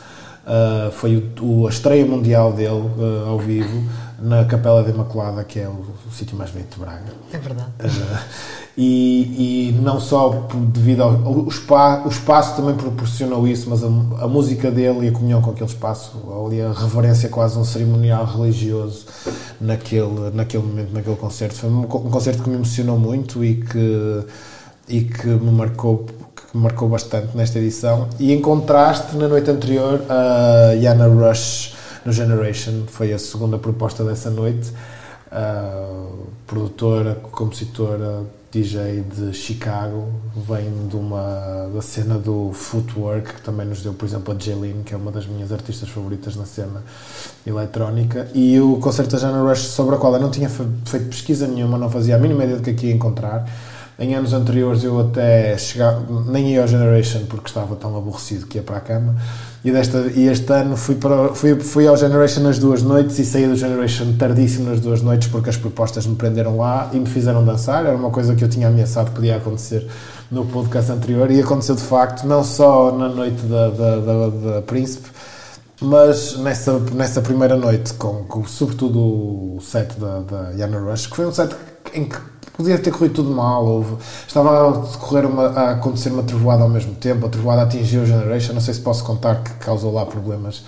Uh, 0.48 0.92
foi 0.94 1.18
o, 1.42 1.44
o- 1.63 1.68
a 1.68 1.70
estreia 1.70 2.06
mundial 2.06 2.54
dele 2.54 2.70
uh, 2.72 3.27
ao 3.27 3.38
vivo 3.38 3.84
na 4.18 4.46
Capela 4.46 4.82
da 4.82 4.89
Imaculada, 4.89 5.44
que 5.44 5.60
é 5.60 5.68
o, 5.68 5.72
o 6.08 6.12
sítio 6.13 6.38
mais 6.38 6.51
bonito 6.51 6.75
de 6.75 6.80
Braga. 6.80 7.04
É 7.34 7.38
verdade. 7.38 7.70
Uh, 7.84 8.18
e, 8.77 9.68
e 9.68 9.72
não 9.82 10.00
só 10.00 10.30
por- 10.30 10.58
devido 10.62 11.04
ao 11.04 11.12
o, 11.12 11.51
spa, 11.51 12.01
o 12.06 12.08
espaço 12.08 12.56
também 12.56 12.75
proporcionou 12.75 13.46
isso, 13.46 13.70
mas 13.70 13.84
a, 13.84 13.88
a 13.88 14.27
música 14.30 14.72
dele 14.72 15.08
e 15.08 15.10
a 15.10 15.12
comunhão 15.12 15.42
com 15.42 15.51
aquele 15.51 15.70
espaço, 15.70 16.13
ali 16.46 16.62
a 16.62 16.72
reverência 16.72 17.27
quase 17.27 17.60
um 17.60 17.66
cerimonial 17.66 18.24
religioso 18.25 19.05
naquele, 19.60 20.31
naquele 20.33 20.64
momento, 20.64 20.94
naquele 20.94 21.18
concerto. 21.18 21.55
Foi 21.55 21.70
um, 21.70 21.81
um 21.81 21.86
concerto 22.10 22.42
que 22.42 22.50
me 22.50 22.55
emocionou 22.55 22.98
muito 22.98 23.44
e 23.44 23.55
que, 23.55 24.24
e 24.88 25.01
que 25.01 25.27
me 25.27 25.51
marcou 25.51 26.05
me 26.57 26.63
marcou 26.63 26.89
bastante 26.89 27.37
nesta 27.37 27.59
edição 27.59 28.07
e 28.20 28.33
em 28.33 28.41
contraste 28.41 29.15
na 29.15 29.27
noite 29.27 29.50
anterior 29.50 30.01
a 30.09 30.74
Yana 30.74 31.07
Rush 31.07 31.75
no 32.05 32.11
Generation 32.11 32.83
foi 32.87 33.13
a 33.13 33.20
segunda 33.20 33.57
proposta 33.57 34.03
dessa 34.03 34.29
noite 34.29 34.72
Uh, 35.29 36.25
produtora, 36.48 37.15
compositora, 37.33 38.22
DJ 38.50 39.03
de 39.13 39.33
Chicago, 39.33 40.07
vem 40.33 40.87
de 40.87 40.96
uma 40.96 41.70
da 41.75 41.81
cena 41.81 42.17
do 42.17 42.51
footwork 42.53 43.33
que 43.33 43.41
também 43.41 43.65
nos 43.67 43.81
deu, 43.83 43.93
por 43.93 44.05
exemplo, 44.05 44.33
a 44.33 44.39
Jaylene, 44.41 44.83
que 44.85 44.93
é 44.93 44.98
uma 44.98 45.11
das 45.11 45.27
minhas 45.27 45.51
artistas 45.51 45.89
favoritas 45.89 46.37
na 46.37 46.46
cena 46.46 46.81
eletrónica, 47.46 48.29
e 48.33 48.57
o 48.57 48.77
concerto 48.77 49.11
da 49.11 49.17
Jana 49.22 49.41
Rush, 49.43 49.63
sobre 49.67 49.96
a 49.96 49.98
qual 49.98 50.13
eu 50.13 50.22
não 50.22 50.31
tinha 50.31 50.50
fe- 50.50 50.63
feito 50.85 51.07
pesquisa 51.07 51.46
nenhuma, 51.46 51.77
não 51.77 51.89
fazia 51.89 52.15
a 52.15 52.20
mínima 52.20 52.46
ideia 52.46 52.57
do 52.59 52.63
que 52.63 52.70
aqui 52.70 52.87
ia 52.87 52.93
encontrar. 52.93 53.46
Em 54.00 54.14
anos 54.14 54.31
anteriores 54.31 54.83
eu 54.83 55.00
até 55.00 55.57
chegava, 55.57 56.05
nem 56.27 56.53
ia 56.53 56.62
ao 56.62 56.68
Generation 56.68 57.25
porque 57.27 57.48
estava 57.48 57.75
tão 57.75 57.98
aborrecido 57.98 58.46
que 58.46 58.60
ia 58.60 58.64
para 58.64 58.77
a 58.77 58.79
cama. 58.79 59.16
E, 59.66 59.72
desta, 59.72 59.98
e 60.16 60.27
este 60.27 60.53
ano 60.53 60.77
fui, 60.77 60.94
para, 60.94 61.33
fui, 61.33 61.60
fui 61.60 61.88
ao 61.88 61.98
Generation 61.98 62.44
nas 62.44 62.60
duas 62.60 62.83
noites 62.83 63.18
e 63.18 63.25
saí 63.25 63.48
do 63.48 63.55
Generation 63.55 64.14
tardíssimo 64.16 64.70
nas 64.70 64.79
duas 64.79 65.01
noites 65.01 65.27
porque 65.29 65.50
as 65.50 65.57
propostas 65.57 66.05
me 66.05 66.16
prenderam 66.16 66.57
lá 66.57 66.92
e 66.94 67.00
me 67.00 67.07
fizeram 67.07 67.44
dançar. 67.44 67.88
Era 67.88 67.96
uma 67.96 68.12
coisa 68.12 68.36
que 68.36 68.44
eu 68.44 68.50
tinha 68.50 68.68
ameaçado 68.68 69.10
que 69.10 69.16
podia 69.16 69.38
acontecer 69.38 69.88
no 70.29 70.46
podcast 70.46 70.92
anterior 70.92 71.31
e 71.31 71.42
aconteceu 71.42 71.74
de 71.74 71.81
facto, 71.81 72.27
não 72.27 72.44
só 72.44 72.96
na 72.96 73.10
noite 73.10 73.42
da, 73.48 73.70
da, 73.70 73.96
da, 74.00 74.29
da 74.29 74.62
Príncipe, 74.62 75.10
mas 75.81 76.38
nessa, 76.38 76.77
nessa 76.94 77.22
primeira 77.22 77.55
noite, 77.55 77.94
com, 77.96 78.24
com 78.25 78.46
sobretudo 78.46 79.00
o 79.00 79.60
set 79.60 80.00
da, 80.00 80.20
da 80.20 80.51
Yana 80.51 80.77
Rush, 80.79 81.07
que 81.07 81.16
foi 81.16 81.25
um 81.25 81.33
set 81.33 81.55
em 81.94 82.05
que 82.05 82.37
podia 82.57 82.77
ter 82.79 82.91
corrido 82.91 83.13
tudo 83.13 83.29
mal, 83.31 83.65
houve, 83.65 83.96
estava 84.27 84.67
a, 84.67 84.72
decorrer 84.72 85.25
uma, 85.25 85.46
a 85.48 85.72
acontecer 85.72 86.09
uma 86.09 86.24
trovoada 86.24 86.63
ao 86.63 86.70
mesmo 86.70 86.93
tempo, 86.96 87.25
a 87.25 87.29
trovoada 87.29 87.61
atingiu 87.61 88.01
o 88.01 88.05
Generation, 88.05 88.53
não 88.53 88.61
sei 88.61 88.74
se 88.74 88.81
posso 88.81 89.03
contar 89.03 89.43
que 89.43 89.53
causou 89.55 89.93
lá 89.93 90.05
problemas 90.05 90.63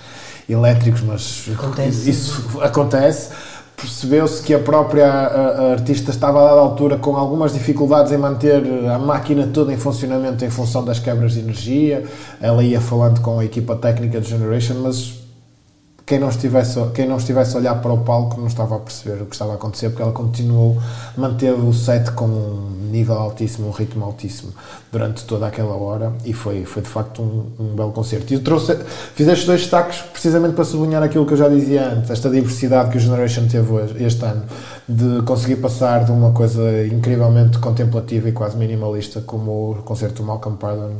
elétricos, 0.47 1.01
mas 1.01 1.45
Acontece. 1.53 2.09
isso 2.09 2.59
acontece. 2.61 3.29
Percebeu-se 3.75 4.41
que 4.43 4.53
a 4.53 4.59
própria 4.59 5.07
a- 5.09 5.67
a 5.69 5.71
artista 5.71 6.11
estava 6.11 6.41
a 6.41 6.47
dada 6.49 6.59
altura 6.59 6.97
com 6.97 7.15
algumas 7.15 7.53
dificuldades 7.53 8.11
em 8.11 8.17
manter 8.17 8.61
a 8.89 8.99
máquina 8.99 9.47
toda 9.53 9.71
em 9.71 9.77
funcionamento 9.77 10.43
em 10.43 10.49
função 10.49 10.83
das 10.83 10.99
quebras 10.99 11.31
de 11.33 11.39
energia. 11.39 12.03
Ela 12.41 12.61
ia 12.61 12.81
falando 12.81 13.21
com 13.21 13.39
a 13.39 13.45
equipa 13.45 13.77
técnica 13.77 14.19
de 14.19 14.27
Generation, 14.27 14.75
mas 14.83 15.13
quem 16.09 16.17
não, 16.17 16.29
estivesse, 16.29 16.79
quem 16.95 17.07
não 17.07 17.17
estivesse 17.17 17.55
a 17.55 17.59
olhar 17.59 17.75
para 17.75 17.93
o 17.93 17.99
palco 17.99 18.41
não 18.41 18.47
estava 18.47 18.77
a 18.77 18.79
perceber 18.79 19.21
o 19.21 19.27
que 19.27 19.35
estava 19.35 19.51
a 19.51 19.55
acontecer, 19.55 19.89
porque 19.89 20.01
ela 20.01 20.11
continuou, 20.11 20.75
manteve 21.15 21.61
o 21.61 21.71
set 21.71 22.09
com 22.13 22.25
um 22.25 22.89
nível 22.89 23.13
altíssimo, 23.13 23.67
um 23.67 23.71
ritmo 23.71 24.03
altíssimo 24.03 24.51
durante 24.91 25.23
toda 25.25 25.45
aquela 25.45 25.75
hora 25.75 26.11
e 26.25 26.33
foi, 26.33 26.65
foi 26.65 26.81
de 26.81 26.89
facto 26.89 27.21
um, 27.21 27.51
um 27.59 27.75
belo 27.75 27.91
concerto. 27.91 28.33
E 28.33 28.37
eu 28.37 28.43
trouxe, 28.43 28.75
fiz 29.13 29.27
estes 29.27 29.45
dois 29.45 29.61
destaques 29.61 30.01
precisamente 30.01 30.55
para 30.55 30.65
sublinhar 30.65 31.03
aquilo 31.03 31.27
que 31.27 31.33
eu 31.33 31.37
já 31.37 31.47
dizia 31.47 31.89
antes, 31.89 32.09
esta 32.09 32.27
diversidade 32.27 32.89
que 32.89 32.97
o 32.97 32.99
Generation 32.99 33.47
teve 33.47 33.71
hoje, 33.71 34.03
este 34.03 34.25
ano, 34.25 34.45
de 34.87 35.21
conseguir 35.21 35.57
passar 35.57 36.05
de 36.05 36.11
uma 36.11 36.31
coisa 36.31 36.87
incrivelmente 36.87 37.59
contemplativa 37.59 38.27
e 38.27 38.31
quase 38.31 38.57
minimalista, 38.57 39.21
como 39.21 39.73
o 39.73 39.75
concerto 39.83 40.23
do 40.23 40.23
Malcolm 40.23 40.57
Pardon, 40.57 40.93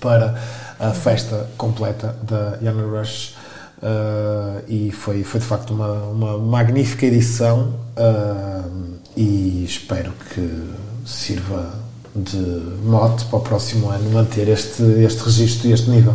para 0.00 0.40
a 0.80 0.90
festa 0.92 1.50
completa 1.58 2.16
da 2.22 2.56
Yana 2.62 2.84
Rush. 2.84 3.41
Uh, 3.82 4.62
e 4.68 4.92
foi, 4.92 5.24
foi 5.24 5.40
de 5.40 5.46
facto 5.46 5.74
uma, 5.74 5.92
uma 6.04 6.38
magnífica 6.38 7.04
edição 7.04 7.74
uh, 7.96 8.96
e 9.16 9.64
espero 9.64 10.12
que 10.32 10.70
sirva 11.04 11.74
de 12.14 12.36
mote 12.84 13.24
para 13.24 13.38
o 13.38 13.40
próximo 13.40 13.88
ano 13.88 14.10
manter 14.10 14.48
este, 14.48 14.82
este 14.82 15.24
registro 15.24 15.68
e 15.68 15.72
este 15.72 15.90
nível. 15.90 16.14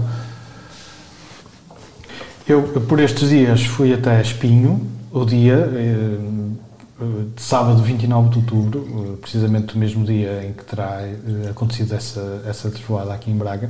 Eu, 2.48 2.64
por 2.64 3.00
estes 3.02 3.30
dias, 3.30 3.66
fui 3.66 3.94
até 3.94 4.22
Espinho, 4.22 4.88
o 5.12 5.26
dia, 5.26 5.70
eh, 5.74 6.18
sábado 7.36 7.82
29 7.84 8.30
de 8.30 8.38
outubro, 8.38 8.88
eh, 8.90 9.18
precisamente 9.22 9.76
o 9.76 9.78
mesmo 9.78 10.04
dia 10.04 10.44
em 10.48 10.54
que 10.54 10.64
terá 10.66 11.02
eh, 11.02 11.50
acontecido 11.50 11.94
essa, 11.94 12.42
essa 12.48 12.72
trovoada 12.72 13.14
aqui 13.14 13.30
em 13.30 13.38
Braga. 13.38 13.70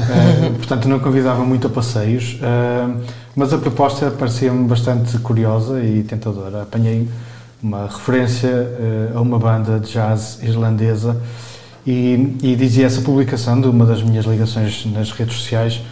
Eh, 0.00 0.50
portanto, 0.58 0.88
não 0.88 1.00
convidava 1.00 1.44
muito 1.44 1.66
a 1.66 1.70
passeios, 1.70 2.38
eh, 2.40 3.08
mas 3.34 3.52
a 3.52 3.58
proposta 3.58 4.10
parecia-me 4.10 4.68
bastante 4.68 5.18
curiosa 5.18 5.82
e 5.82 6.04
tentadora. 6.04 6.62
Apanhei 6.62 7.08
uma 7.62 7.86
referência 7.86 8.48
eh, 8.48 9.12
a 9.14 9.20
uma 9.20 9.38
banda 9.38 9.78
de 9.78 9.92
jazz 9.92 10.40
irlandesa 10.42 11.20
e, 11.86 12.36
e 12.42 12.56
dizia 12.56 12.86
essa 12.86 13.00
publicação 13.02 13.60
de 13.60 13.66
uma 13.66 13.84
das 13.84 14.02
minhas 14.02 14.24
ligações 14.24 14.86
nas 14.86 15.10
redes 15.10 15.36
sociais 15.36 15.82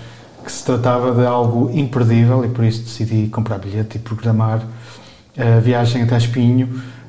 que 0.44 0.50
se 0.50 0.64
tratava 0.64 1.12
de 1.12 1.26
algo 1.26 1.70
imperdível 1.76 2.44
e 2.44 2.48
por 2.48 2.64
isso 2.64 2.82
decidi 2.82 3.28
comprar 3.28 3.58
bilhete 3.58 3.96
e 3.96 4.00
programar 4.00 4.62
a 5.38 5.60
viagem 5.60 6.02
até 6.02 6.16
Espinho, 6.16 6.68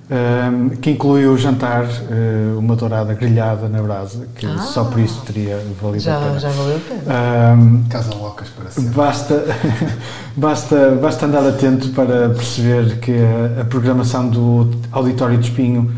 ehm, 0.09 0.69
que 0.81 0.91
incluiu 0.91 1.33
o 1.33 1.37
jantar, 1.37 1.85
eh, 2.09 2.53
uma 2.57 2.75
dourada 2.75 3.13
grelhada 3.13 3.67
na 3.67 3.81
brasa, 3.81 4.27
que 4.35 4.45
Ah. 4.45 4.57
só 4.59 4.83
por 4.85 4.99
isso 4.99 5.21
teria 5.25 5.59
valido 5.81 5.97
a 6.09 6.13
Já, 6.13 6.19
pena. 6.19 6.39
já 6.39 6.49
valeu 6.49 6.77
a 6.77 6.79
pena. 6.79 7.01
Ehm, 7.07 7.83
Casa 7.89 8.13
Locas 8.15 8.49
para 8.49 8.69
sempre. 8.71 8.91
Basta, 8.91 9.43
basta, 10.35 10.97
basta 11.01 11.25
andar 11.25 11.45
atento 11.47 11.89
para 11.89 12.29
perceber 12.29 12.97
que 12.99 13.11
a, 13.57 13.61
a 13.61 13.65
programação 13.65 14.27
do 14.29 14.69
Auditório 14.91 15.37
de 15.37 15.49
Espinho 15.49 15.91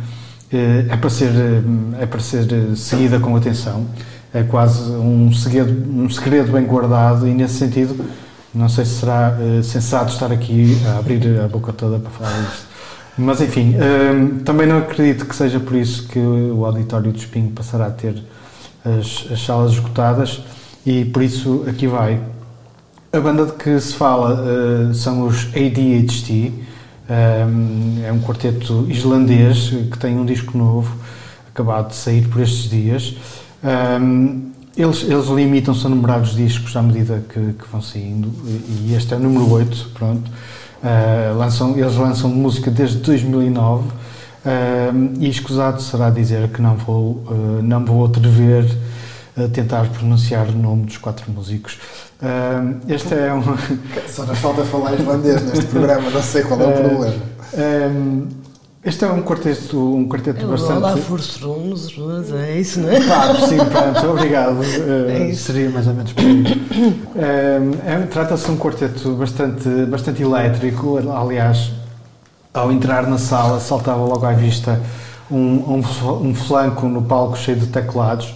eh, 0.53 0.85
é 0.89 0.97
para, 0.97 1.09
ser, 1.09 1.31
eh, 1.31 1.61
é 2.01 2.05
para 2.05 2.19
ser 2.19 2.45
seguida 2.75 3.19
com 3.19 3.35
atenção. 3.35 3.85
É 4.33 4.43
quase 4.43 4.89
um 4.91 5.31
segredo, 5.33 5.73
um 5.91 6.09
segredo 6.09 6.51
bem 6.53 6.63
guardado 6.65 7.27
e, 7.27 7.33
nesse 7.33 7.55
sentido, 7.55 7.95
não 8.53 8.67
sei 8.67 8.85
se 8.85 8.99
será 8.99 9.37
eh, 9.39 9.63
sensato 9.63 10.13
estar 10.13 10.31
aqui 10.31 10.77
a 10.87 10.99
abrir 10.99 11.39
a 11.39 11.47
boca 11.47 11.71
toda 11.71 11.99
para 11.99 12.11
falar 12.11 12.41
disto. 12.41 12.65
Mas, 13.17 13.41
enfim, 13.41 13.75
eh, 13.75 14.43
também 14.43 14.67
não 14.67 14.79
acredito 14.79 15.25
que 15.25 15.35
seja 15.35 15.59
por 15.59 15.75
isso 15.75 16.07
que 16.07 16.19
o 16.19 16.65
Auditório 16.65 17.11
de 17.11 17.19
Espinho 17.19 17.51
passará 17.51 17.87
a 17.87 17.91
ter 17.91 18.21
as, 18.83 19.31
as 19.31 19.41
salas 19.41 19.73
esgotadas 19.73 20.43
e, 20.85 21.05
por 21.05 21.21
isso, 21.21 21.63
aqui 21.67 21.87
vai. 21.87 22.19
A 23.13 23.19
banda 23.19 23.45
de 23.45 23.53
que 23.53 23.79
se 23.79 23.93
fala 23.93 24.43
eh, 24.89 24.93
são 24.93 25.25
os 25.27 25.47
ADHD, 25.47 26.51
um, 27.09 28.05
é 28.05 28.11
um 28.11 28.21
quarteto 28.21 28.85
islandês 28.89 29.69
que 29.91 29.97
tem 29.97 30.17
um 30.17 30.25
disco 30.25 30.57
novo, 30.57 30.95
acabado 31.53 31.89
de 31.89 31.95
sair 31.95 32.27
por 32.27 32.41
estes 32.41 32.69
dias. 32.69 33.15
Um, 33.63 34.50
eles, 34.75 35.03
eles 35.03 35.27
limitam-se 35.27 35.85
a 35.85 35.89
numerar 35.89 36.21
os 36.21 36.35
discos 36.35 36.75
à 36.75 36.81
medida 36.81 37.23
que, 37.27 37.53
que 37.53 37.67
vão 37.71 37.81
saindo, 37.81 38.31
e 38.45 38.93
este 38.95 39.13
é 39.13 39.17
o 39.17 39.19
número 39.19 39.49
8, 39.51 39.91
pronto. 39.93 40.29
Uh, 40.81 41.37
lançam, 41.37 41.77
eles 41.77 41.95
lançam 41.95 42.29
música 42.29 42.71
desde 42.71 42.97
2009 42.97 43.89
um, 44.43 45.13
e 45.19 45.29
escusado 45.29 45.79
será 45.79 46.09
dizer 46.09 46.49
que 46.49 46.59
não 46.59 46.75
vou, 46.75 47.23
uh, 47.27 47.61
não 47.61 47.85
vou 47.85 48.05
atrever 48.05 48.65
a 49.37 49.47
tentar 49.47 49.87
pronunciar 49.89 50.47
o 50.47 50.57
nome 50.57 50.85
dos 50.85 50.97
quatro 50.97 51.31
músicos. 51.31 51.77
Um, 52.21 52.91
este 52.91 53.13
é 53.13 53.33
um. 53.33 53.41
Só 54.09 54.25
nos 54.25 54.39
falta 54.39 54.63
falar 54.63 54.93
irlandês 54.93 55.43
neste 55.43 55.65
programa, 55.65 56.09
não 56.09 56.21
sei 56.21 56.43
qual 56.43 56.59
é 56.61 56.65
o 56.65 56.71
problema. 56.71 57.15
um, 57.53 58.27
este 58.83 59.05
é 59.05 59.11
um 59.11 59.21
quarteto, 59.21 59.77
um 59.95 60.07
quarteto 60.07 60.43
É 60.43 60.47
bastante. 60.47 60.77
Olá, 60.77 60.97
Furstrums, 60.97 61.87
é 62.33 62.59
isso, 62.59 62.79
não 62.79 62.89
é? 62.89 62.99
Claro, 62.99 63.47
sim, 63.47 63.57
pronto, 63.65 64.07
obrigado. 64.11 64.57
É 65.07 65.29
isso. 65.29 65.43
seria 65.43 65.69
mais 65.69 65.85
ou 65.87 65.93
menos 65.93 66.13
por 66.13 66.23
aí. 66.23 66.43
Um, 67.15 67.89
é- 68.03 68.07
Trata-se 68.07 68.45
de 68.45 68.51
um 68.51 68.57
quarteto 68.57 69.11
bastante, 69.13 69.69
bastante 69.85 70.23
elétrico. 70.23 70.97
Aliás, 70.97 71.71
ao 72.53 72.71
entrar 72.71 73.05
na 73.07 73.19
sala, 73.19 73.59
saltava 73.59 74.03
logo 74.03 74.25
à 74.25 74.33
vista 74.33 74.81
um, 75.29 75.37
um, 75.77 75.81
um 76.23 76.33
flanco 76.33 76.87
no 76.87 77.03
palco 77.03 77.37
cheio 77.37 77.57
de 77.57 77.67
teclados, 77.67 78.33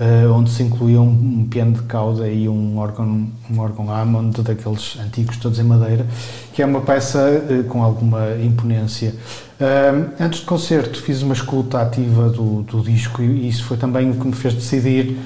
uh, 0.00 0.32
onde 0.32 0.50
se 0.50 0.62
incluía 0.62 1.00
um, 1.00 1.08
um 1.40 1.46
piano 1.48 1.72
de 1.72 1.82
cauda 1.82 2.28
e 2.28 2.48
um 2.48 2.78
órgão, 2.78 3.28
um 3.50 3.58
órgão 3.58 3.90
Hammond, 3.90 4.42
daqueles 4.42 4.98
antigos, 4.98 5.36
todos 5.36 5.58
em 5.58 5.64
madeira, 5.64 6.06
que 6.52 6.62
é 6.62 6.66
uma 6.66 6.80
peça 6.80 7.42
uh, 7.48 7.64
com 7.64 7.82
alguma 7.82 8.36
imponência. 8.42 9.14
Um, 9.60 10.24
antes 10.24 10.40
do 10.40 10.46
concerto, 10.46 11.00
fiz 11.00 11.22
uma 11.22 11.34
escuta 11.34 11.80
ativa 11.80 12.28
do, 12.28 12.62
do 12.62 12.82
disco 12.82 13.22
e 13.22 13.48
isso 13.48 13.64
foi 13.64 13.76
também 13.76 14.10
o 14.10 14.14
que 14.14 14.26
me 14.26 14.34
fez 14.34 14.54
decidir 14.54 15.16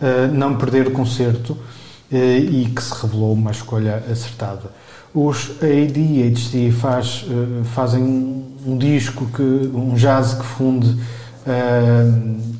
uh, 0.00 0.32
não 0.32 0.56
perder 0.56 0.88
o 0.88 0.90
concerto 0.90 1.52
uh, 1.52 1.58
e 2.12 2.66
que 2.66 2.82
se 2.82 2.94
revelou 3.02 3.32
uma 3.32 3.50
escolha 3.50 4.02
acertada. 4.10 4.70
Os 5.14 5.52
ADHD 5.62 6.70
faz, 6.70 7.24
uh, 7.24 7.64
fazem 7.64 8.44
um 8.66 8.76
disco, 8.76 9.26
que, 9.26 9.42
um 9.42 9.94
jazz 9.94 10.34
que 10.34 10.44
funde, 10.44 10.88
uh, 10.90 10.98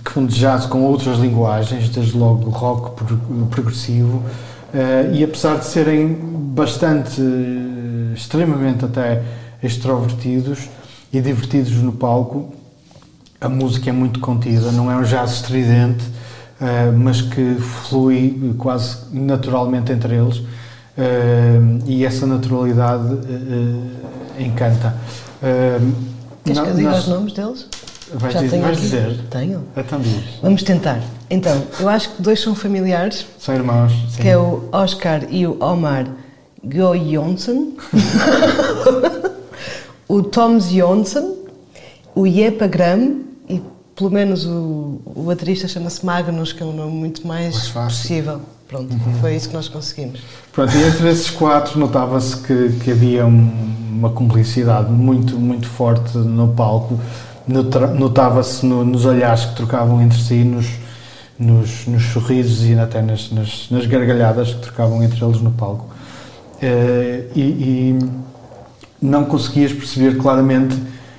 que 0.04 0.10
funde 0.12 0.34
jazz 0.38 0.66
com 0.66 0.82
outras 0.82 1.18
linguagens, 1.18 1.88
desde 1.90 2.16
logo 2.16 2.50
rock 2.50 2.92
pro- 2.92 3.46
progressivo, 3.50 4.18
uh, 4.18 5.14
e 5.14 5.22
apesar 5.24 5.58
de 5.58 5.66
serem 5.66 6.16
bastante, 6.54 7.20
extremamente 8.14 8.84
até 8.84 9.22
extrovertidos 9.62 10.68
e 11.12 11.20
divertidos 11.20 11.72
no 11.76 11.92
palco, 11.92 12.52
a 13.40 13.48
música 13.48 13.90
é 13.90 13.92
muito 13.92 14.18
contida, 14.20 14.72
não 14.72 14.90
é 14.90 14.96
um 14.96 15.02
jazz 15.02 15.32
estridente, 15.34 16.04
eh, 16.60 16.90
mas 16.90 17.22
que 17.22 17.54
flui 17.54 18.52
quase 18.58 18.96
naturalmente 19.12 19.92
entre 19.92 20.16
eles 20.16 20.42
eh, 20.96 21.60
e 21.86 22.04
essa 22.04 22.26
naturalidade 22.26 23.14
eh, 23.28 24.38
eh, 24.38 24.42
encanta. 24.42 24.96
Eh, 25.40 25.78
Queres 26.44 26.60
que 26.60 26.68
eu 26.68 26.74
diga 26.74 26.96
os 26.96 27.06
nomes 27.06 27.32
deles? 27.32 27.66
Vais, 28.14 28.32
Já 28.32 28.40
dizer, 28.40 28.50
tenho 28.50 28.62
vais 28.62 28.76
aqui. 28.78 28.86
dizer? 28.86 29.20
Tenho. 29.30 29.64
Então 29.76 30.00
diz. 30.00 30.22
Vamos 30.42 30.62
tentar. 30.62 31.00
Então, 31.30 31.62
eu 31.78 31.88
acho 31.88 32.10
que 32.14 32.22
dois 32.22 32.40
são 32.40 32.54
familiares, 32.54 33.26
São 33.38 33.54
irmãos. 33.54 33.92
Sim. 34.10 34.22
que 34.22 34.28
é 34.28 34.38
o 34.38 34.64
Oscar 34.72 35.24
e 35.30 35.46
o 35.46 35.62
Omar 35.62 36.06
Goyonsen, 36.64 37.74
o 40.08 40.22
Tom 40.22 40.58
Jonsson, 40.60 41.36
o 42.14 42.26
Jeppe 42.26 42.66
Gram 42.68 43.16
e 43.48 43.60
pelo 43.94 44.10
menos 44.10 44.46
o, 44.46 45.00
o 45.04 45.22
baterista 45.26 45.68
chama-se 45.68 46.04
Magnus, 46.04 46.52
que 46.52 46.62
é 46.62 46.66
um 46.66 46.72
nome 46.72 46.92
muito 46.92 47.26
mais, 47.26 47.72
Mais 47.74 47.94
possível. 47.94 48.40
Pronto, 48.68 48.94
foi 49.20 49.34
isso 49.34 49.48
que 49.48 49.54
nós 49.54 49.66
conseguimos. 49.68 50.20
Pronto, 50.52 50.76
e 50.76 50.82
entre 50.82 51.08
esses 51.08 51.30
quatro 51.30 51.78
notava-se 51.80 52.36
que, 52.36 52.72
que 52.84 52.90
havia 52.90 53.24
um- 53.26 53.76
uma 53.90 54.10
cumplicidade 54.10 54.90
muito, 54.92 55.36
muito 55.38 55.66
forte 55.68 56.16
no 56.18 56.48
palco. 56.48 57.00
Nota- 57.48 57.86
Notava-se 57.88 58.64
no- 58.66 58.84
nos 58.84 59.04
olhares 59.04 59.44
que 59.46 59.56
trocavam 59.56 60.02
entre 60.02 60.18
si, 60.18 60.44
nos, 60.44 60.66
nos, 61.38 61.86
nos 61.86 62.02
sorrisos 62.12 62.64
e 62.68 62.74
até 62.78 63.00
nas, 63.00 63.30
nas, 63.32 63.68
nas 63.70 63.86
gargalhadas 63.86 64.52
que 64.54 64.60
trocavam 64.60 65.02
entre 65.02 65.24
eles 65.24 65.40
no 65.40 65.50
palco. 65.52 65.86
Eh, 66.60 67.24
e, 67.34 67.40
e 67.40 67.98
não 69.00 69.24
conseguias 69.24 69.72
perceber 69.72 70.16
claramente 70.18 70.76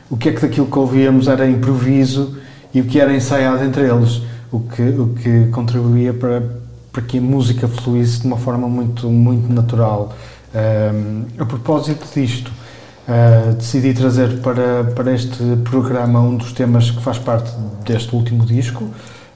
o 0.10 0.18
que 0.18 0.30
é 0.30 0.32
que 0.34 0.42
daquilo 0.42 0.68
que 0.68 0.78
ouvíamos 0.78 1.28
era 1.28 1.50
improviso 1.50 2.38
e 2.74 2.82
o 2.82 2.86
que 2.86 3.00
era 3.00 3.14
ensaiado 3.16 3.64
entre 3.64 3.84
eles, 3.90 4.22
o 4.52 4.60
que, 4.60 4.82
o 4.82 5.10
que 5.16 5.48
contribuía 5.52 6.14
para, 6.14 6.44
para 6.92 7.02
que 7.04 7.18
a 7.18 7.22
música 7.22 7.68
fluísse 7.68 8.22
de 8.22 8.28
uma 8.28 8.38
forma 8.38 8.68
muito, 8.68 9.08
muito 9.10 9.52
natural. 9.52 10.14
Ahm, 10.54 11.24
a 11.40 11.46
propósito 11.46 12.06
disto, 12.14 12.52
ah, 13.10 13.54
decidi 13.58 13.94
trazer 13.94 14.40
para, 14.42 14.84
para 14.96 15.14
este 15.14 15.44
programa 15.70 16.22
um 16.22 16.38
dos 16.38 16.54
temas 16.54 16.92
que 16.92 17.02
faz 17.02 17.18
parte 17.18 17.52
deste 17.84 18.16
último 18.16 18.46
disco, 18.46 18.88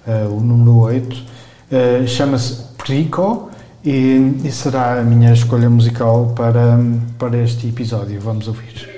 ah, 0.07 0.27
o 0.29 0.39
número 0.39 0.77
8, 0.77 1.23
ah, 1.71 2.07
chama-se 2.07 2.63
Perico 2.77 3.49
e, 3.83 4.39
e 4.43 4.51
será 4.51 4.99
a 4.99 5.03
minha 5.03 5.33
escolha 5.33 5.69
musical 5.69 6.33
para, 6.35 6.77
para 7.17 7.37
este 7.37 7.67
episódio. 7.67 8.21
Vamos 8.21 8.47
ouvir. 8.47 8.92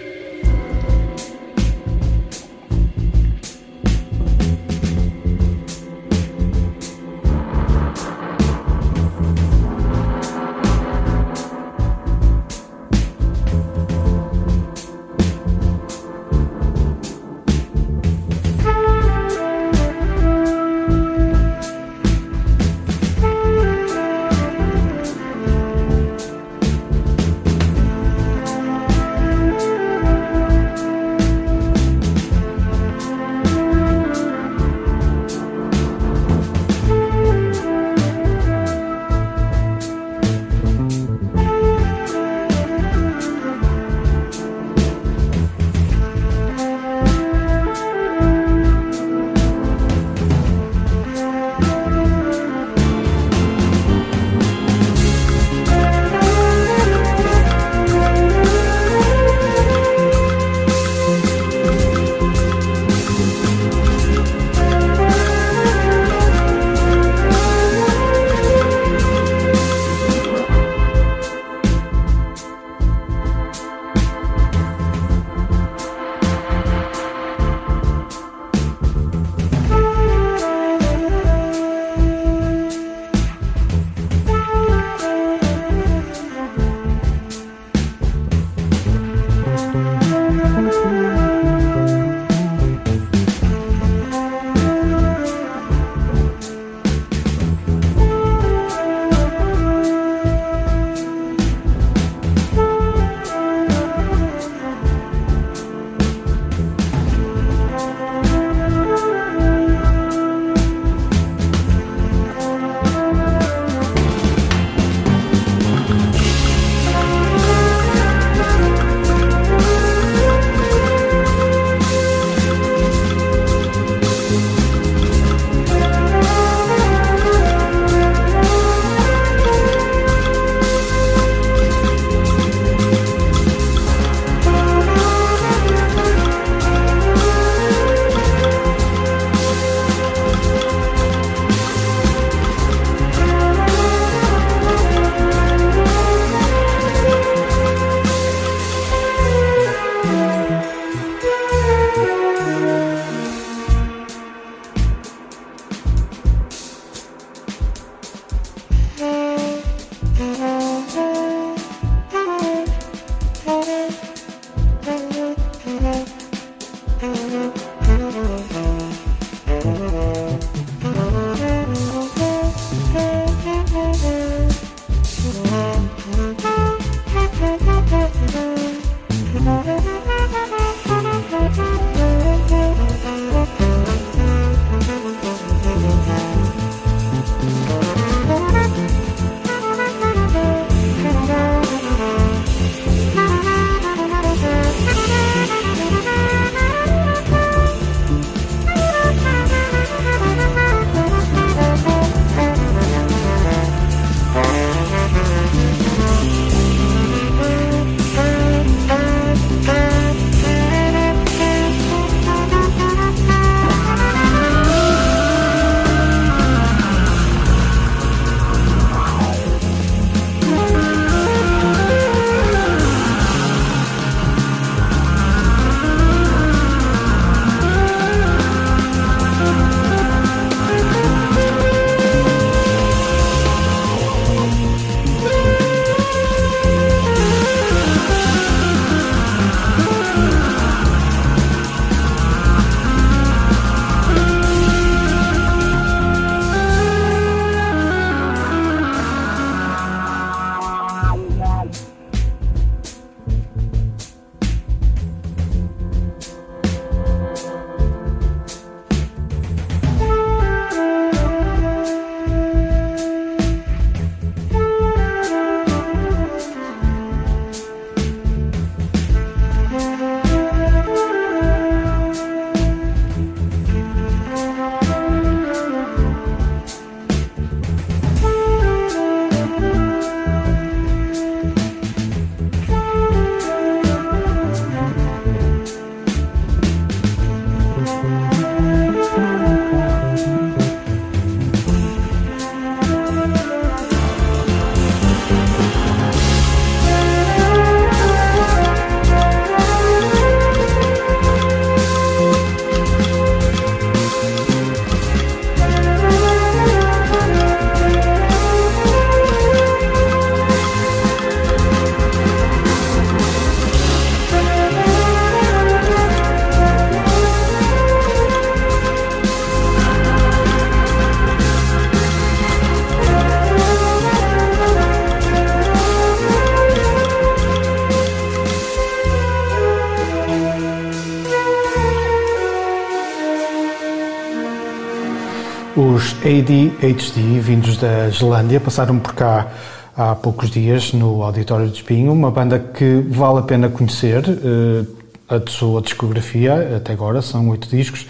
ADHD, 336.81 337.39
vindos 337.39 337.77
da 337.77 338.09
Islândia, 338.09 338.59
passaram 338.59 338.99
por 338.99 339.13
cá 339.13 339.47
há 339.95 340.13
poucos 340.13 340.49
dias 340.49 340.91
no 340.93 341.23
Auditório 341.23 341.67
de 341.67 341.77
Espinho, 341.77 342.11
uma 342.11 342.29
banda 342.29 342.59
que 342.59 343.03
vale 343.09 343.39
a 343.39 343.41
pena 343.43 343.69
conhecer. 343.69 344.23
Eh, 344.27 344.85
a 345.27 345.49
sua 345.49 345.81
discografia, 345.81 346.77
até 346.77 346.93
agora, 346.93 347.21
são 347.21 347.49
oito 347.49 347.67
discos, 347.67 348.05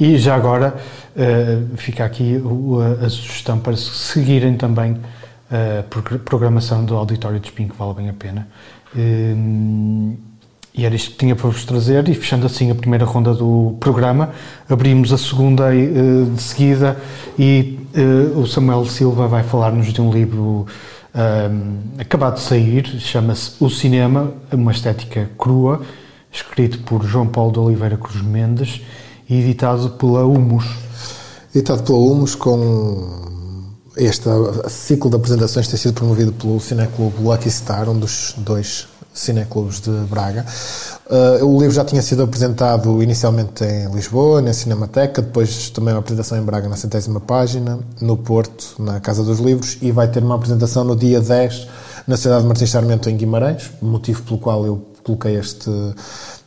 e 0.00 0.16
já 0.16 0.34
agora 0.34 0.74
eh, 1.14 1.58
fica 1.76 2.04
aqui 2.04 2.40
a 3.04 3.10
sugestão 3.10 3.58
para 3.58 3.76
seguirem 3.76 4.56
também 4.56 4.96
a 5.50 5.82
programação 6.24 6.84
do 6.84 6.96
Auditório 6.96 7.38
de 7.38 7.48
Espinho, 7.48 7.68
que 7.68 7.76
vale 7.76 7.94
bem 7.94 8.08
a 8.08 8.12
pena. 8.12 8.48
E 10.74 10.84
era 10.84 10.94
isto 10.94 11.10
que 11.12 11.18
tinha 11.18 11.36
para 11.36 11.48
vos 11.48 11.64
trazer, 11.64 12.08
e 12.08 12.14
fechando 12.14 12.46
assim 12.46 12.70
a 12.70 12.74
primeira 12.74 13.04
ronda 13.04 13.34
do 13.34 13.76
programa, 13.78 14.30
abrimos 14.68 15.12
a 15.12 15.18
segunda 15.18 15.70
de 15.70 16.42
seguida 16.42 16.96
e 17.38 17.85
uh, 17.96 18.38
o 18.38 18.46
Samuel 18.46 18.84
Silva 18.86 19.26
vai 19.26 19.42
falar-nos 19.42 19.92
de 19.92 20.00
um 20.00 20.12
livro 20.12 20.66
um, 21.16 22.00
acabado 22.00 22.34
de 22.34 22.40
sair, 22.40 22.86
chama-se 23.00 23.52
O 23.58 23.70
Cinema, 23.70 24.32
uma 24.52 24.72
estética 24.72 25.30
crua, 25.38 25.80
escrito 26.30 26.78
por 26.80 27.04
João 27.04 27.26
Paulo 27.26 27.52
de 27.52 27.58
Oliveira 27.58 27.96
Cruz 27.96 28.20
Mendes 28.22 28.82
e 29.28 29.40
editado 29.40 29.90
pela 29.90 30.24
Humus. 30.26 30.66
Editado 31.54 31.82
pela 31.82 31.98
Humus 31.98 32.34
com 32.34 33.26
este 33.96 34.28
ciclo 34.68 35.08
de 35.08 35.16
apresentações 35.16 35.66
tem 35.68 35.78
sido 35.78 35.94
promovido 35.94 36.32
pelo 36.32 36.60
Cineclube 36.60 37.22
Lucky 37.22 37.50
Star, 37.50 37.88
um 37.88 37.98
dos 37.98 38.34
dois 38.36 38.86
cineclubes 39.16 39.80
de 39.80 39.90
Braga. 40.08 40.44
Uh, 41.06 41.44
o 41.44 41.58
livro 41.58 41.74
já 41.74 41.84
tinha 41.84 42.02
sido 42.02 42.22
apresentado 42.22 43.02
inicialmente 43.02 43.64
em 43.64 43.90
Lisboa, 43.90 44.42
na 44.42 44.52
Cinemateca, 44.52 45.22
depois 45.22 45.70
também 45.70 45.94
uma 45.94 46.00
apresentação 46.00 46.38
em 46.38 46.42
Braga 46.42 46.68
na 46.68 46.76
centésima 46.76 47.20
página, 47.20 47.78
no 48.00 48.16
Porto, 48.16 48.74
na 48.78 49.00
Casa 49.00 49.24
dos 49.24 49.38
Livros, 49.38 49.78
e 49.80 49.90
vai 49.90 50.08
ter 50.08 50.22
uma 50.22 50.34
apresentação 50.34 50.84
no 50.84 50.94
dia 50.94 51.20
10 51.20 51.68
na 52.06 52.16
cidade 52.16 52.42
de 52.42 52.48
Martins 52.48 52.70
Sarmento, 52.70 53.10
em 53.10 53.16
Guimarães, 53.16 53.70
motivo 53.80 54.22
pelo 54.22 54.38
qual 54.38 54.64
eu 54.64 54.82
coloquei 55.02 55.36
este, 55.36 55.70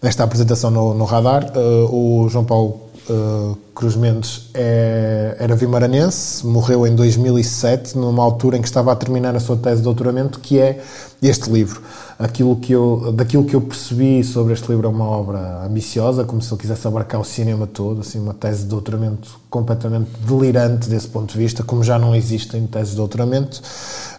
esta 0.02 0.24
apresentação 0.24 0.70
no, 0.70 0.94
no 0.94 1.06
radar. 1.06 1.52
Uh, 1.56 2.24
o 2.26 2.30
João 2.30 2.46
Paulo 2.46 2.82
uh, 3.10 3.58
Cruz 3.74 3.96
Mendes 3.96 4.50
é, 4.54 5.36
era 5.40 5.56
vimaranense, 5.56 6.46
morreu 6.46 6.86
em 6.86 6.96
2007, 6.96 7.98
numa 7.98 8.24
altura 8.24 8.58
em 8.58 8.62
que 8.62 8.68
estava 8.68 8.92
a 8.92 8.96
terminar 8.96 9.36
a 9.36 9.40
sua 9.40 9.58
tese 9.58 9.78
de 9.78 9.84
doutoramento, 9.84 10.40
que 10.40 10.60
é 10.60 10.82
este 11.22 11.50
livro. 11.50 11.82
Aquilo 12.20 12.58
que 12.58 12.74
eu, 12.74 13.14
daquilo 13.14 13.46
que 13.46 13.56
eu 13.56 13.62
percebi 13.62 14.22
sobre 14.26 14.52
este 14.52 14.68
livro 14.70 14.88
é 14.88 14.90
uma 14.90 15.06
obra 15.06 15.64
ambiciosa, 15.66 16.26
como 16.26 16.42
se 16.42 16.54
ele 16.54 16.60
quisesse 16.60 16.86
abarcar 16.86 17.22
o 17.22 17.24
cinema 17.24 17.66
todo, 17.66 18.02
assim, 18.02 18.20
uma 18.20 18.34
tese 18.34 18.64
de 18.64 18.66
doutoramento 18.68 19.40
completamente 19.50 20.10
delirante 20.28 20.90
desse 20.90 21.08
ponto 21.08 21.32
de 21.32 21.38
vista, 21.38 21.64
como 21.64 21.82
já 21.82 21.98
não 21.98 22.14
existem 22.14 22.68
teses 22.68 22.90
de 22.90 22.98
doutoramento, 22.98 23.62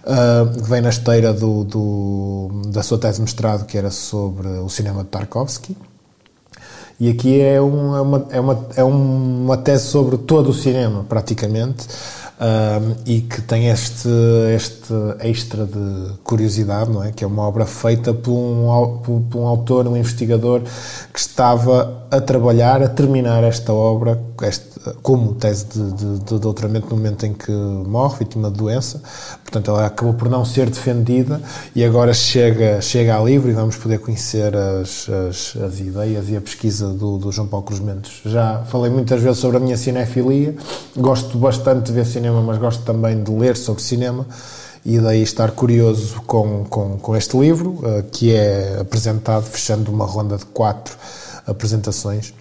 uh, 0.07 0.65
vem 0.65 0.81
na 0.81 0.89
esteira 0.89 1.35
do, 1.35 1.63
do, 1.63 2.63
da 2.69 2.83
sua 2.83 2.97
tese 2.97 3.17
de 3.17 3.23
mestrado, 3.25 3.67
que 3.67 3.77
era 3.77 3.91
sobre 3.91 4.49
o 4.49 4.69
cinema 4.71 5.03
de 5.03 5.11
Tarkovsky. 5.11 5.77
E 6.99 7.11
aqui 7.11 7.39
é 7.39 7.61
uma, 7.61 7.99
é 7.99 8.01
uma, 8.01 8.27
é 8.31 8.41
uma, 8.41 8.67
é 8.77 8.85
uma 8.85 9.57
tese 9.59 9.89
sobre 9.89 10.17
todo 10.17 10.49
o 10.49 10.55
cinema, 10.55 11.05
praticamente, 11.07 11.87
um, 12.40 12.96
e 13.05 13.20
que 13.20 13.42
tem 13.42 13.68
este, 13.68 14.09
este 14.55 14.94
extra 15.20 15.66
de 15.66 16.14
curiosidade, 16.24 16.90
não 16.90 17.05
é? 17.05 17.12
Que 17.12 17.22
é 17.22 17.26
uma 17.26 17.46
obra 17.46 17.66
feita 17.66 18.14
por 18.14 18.33
um, 18.33 18.98
por, 18.98 19.20
por 19.31 19.38
um 19.40 19.46
autor, 19.46 19.87
um 19.87 19.96
investigador 19.96 20.62
que 21.12 21.18
estava 21.18 22.07
a 22.11 22.20
trabalhar, 22.20 22.83
a 22.83 22.88
terminar 22.88 23.44
esta 23.44 23.72
obra 23.72 24.18
este, 24.42 24.69
como 25.03 25.35
tese 25.35 25.66
de, 25.66 25.93
de, 25.93 26.19
de, 26.21 26.38
doutoramento 26.38 26.88
no 26.88 26.97
momento 26.97 27.27
em 27.27 27.35
que 27.35 27.53
morre, 27.53 28.21
vítima 28.21 28.51
de 28.51 28.57
doença. 28.57 29.03
Portanto, 29.43 29.71
ela 29.71 29.87
acabou 29.87 30.14
por 30.14 30.29
não 30.29 30.45
ser 30.45 30.71
defendida 30.71 31.40
e 31.75 31.85
agora 31.85 32.14
chega, 32.14 32.81
chega 32.81 33.19
a 33.19 33.23
livro 33.23 33.51
e 33.51 33.53
vamos 33.53 33.77
poder 33.77 33.99
conhecer 33.99 34.57
as, 34.57 35.09
as, 35.09 35.57
as 35.57 35.81
ideias 35.81 36.29
e 36.31 36.37
a 36.37 36.40
pesquisa 36.40 36.88
do, 36.88 37.19
do, 37.19 37.31
João 37.31 37.47
Paulo 37.47 37.66
Cruz 37.66 37.81
Mendes. 37.81 38.21
Já 38.25 38.64
falei 38.69 38.90
muitas 38.90 39.21
vezes 39.21 39.38
sobre 39.38 39.59
a 39.59 39.61
minha 39.61 39.77
cinefilia, 39.77 40.57
gosto 40.97 41.37
bastante 41.37 41.87
de 41.87 41.93
ver 41.93 42.07
cinema, 42.07 42.40
mas 42.40 42.59
gosto 42.59 42.83
também 42.83 43.23
de 43.23 43.31
ler 43.31 43.57
sobre 43.57 43.83
cinema 43.83 44.27
e 44.85 44.99
daí 44.99 45.23
estar 45.23 45.51
curioso 45.51 46.23
com, 46.27 46.64
com, 46.64 46.99
com 46.99 47.14
este 47.14 47.37
livro, 47.37 47.73
uh, 47.83 48.03
que 48.11 48.35
é 48.35 48.79
apresentado 48.81 49.45
fechando 49.45 49.93
uma 49.93 50.07
ronda 50.07 50.38
de 50.38 50.47
quatro 50.47 50.97
apresentações 51.47 52.33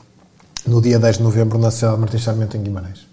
no 0.68 0.82
dia 0.82 1.00
10 1.00 1.18
de 1.18 1.24
novembro 1.24 1.58
na 1.58 1.72
cidade 1.72 1.96
de 1.96 2.02
Martins 2.02 2.24
Sarmento, 2.24 2.58
em 2.58 2.64
Guimarães. 2.64 3.10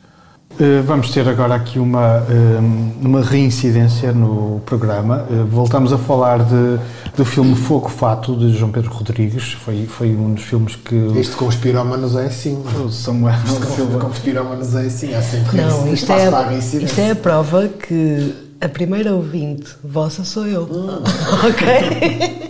Eh, 0.58 0.80
vamos 0.86 1.10
ter 1.10 1.28
agora 1.28 1.54
aqui 1.54 1.78
uma, 1.78 2.24
eh, 2.30 2.58
uma 3.02 3.20
reincidência 3.22 4.10
no 4.12 4.60
programa. 4.64 5.26
Eh, 5.30 5.44
voltamos 5.50 5.92
a 5.92 5.98
falar 5.98 6.38
de, 6.44 6.78
do 7.14 7.24
filme 7.26 7.54
Fogo 7.54 7.90
Fato, 7.90 8.34
de 8.34 8.56
João 8.56 8.70
Pedro 8.70 8.90
Rodrigues. 8.90 9.52
Foi, 9.52 9.86
foi 9.86 10.16
um 10.16 10.32
dos 10.32 10.44
filmes 10.44 10.74
que. 10.76 10.94
Isto 11.20 11.36
com 11.36 11.46
os 11.46 11.56
pirómanos 11.56 12.16
é 12.16 12.26
assim. 12.26 12.62
O 12.82 12.90
Samuel 12.90 13.36
isto 13.44 13.86
com, 13.86 13.98
com 13.98 14.06
os 14.06 14.18
pirómanos 14.18 14.74
é 14.74 14.86
assim. 14.86 15.14
Há 15.14 15.20
sempre 15.20 15.60
Não, 15.60 15.92
isto 15.92 16.10
é, 16.10 16.26
a, 16.26 16.52
isto 16.54 17.00
é 17.00 17.10
a 17.10 17.16
prova 17.16 17.68
que 17.68 18.34
a 18.58 18.68
primeira 18.68 19.14
ouvinte 19.14 19.76
vossa 19.84 20.24
sou 20.24 20.46
eu. 20.46 20.62
Hum. 20.62 21.02
ok? 21.48 22.45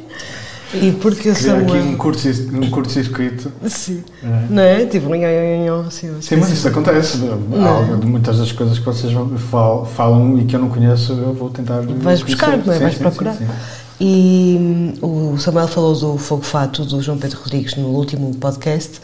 E 0.74 0.92
porque 0.92 1.30
Criar 1.30 1.34
Samuel... 1.34 1.64
aqui 1.64 1.88
um 1.88 1.96
curto, 1.96 2.20
um 2.52 2.70
curto 2.70 2.90
circuito. 2.90 3.52
Sim. 3.68 4.02
É. 4.22 4.46
Não 4.50 4.62
é? 4.62 4.86
Tipo, 4.86 5.08
assim, 5.12 6.08
assim, 6.08 6.20
Sim, 6.20 6.36
mas 6.36 6.50
isso 6.50 6.68
acontece. 6.68 7.18
Algo 7.28 7.96
de 7.98 8.06
muitas 8.06 8.38
das 8.38 8.52
coisas 8.52 8.78
que 8.78 8.84
vocês 8.84 9.12
falam 9.94 10.38
e 10.38 10.44
que 10.44 10.56
eu 10.56 10.60
não 10.60 10.68
conheço, 10.68 11.12
eu 11.12 11.32
vou 11.32 11.50
tentar. 11.50 11.82
Vais 11.82 12.22
buscar, 12.22 12.58
não 12.58 12.72
é? 12.72 12.76
Sim, 12.76 12.82
Vais 12.82 12.94
sim, 12.94 13.00
procurar. 13.00 13.34
Sim, 13.34 13.46
e 13.98 14.56
hum, 15.02 15.32
o 15.32 15.38
Samuel 15.38 15.68
falou 15.68 15.94
do 15.94 16.18
Fogo 16.18 16.42
Fato 16.42 16.84
do 16.84 17.00
João 17.00 17.16
Pedro 17.16 17.40
Rodrigues 17.40 17.76
no 17.76 17.88
último 17.88 18.34
podcast 18.34 19.00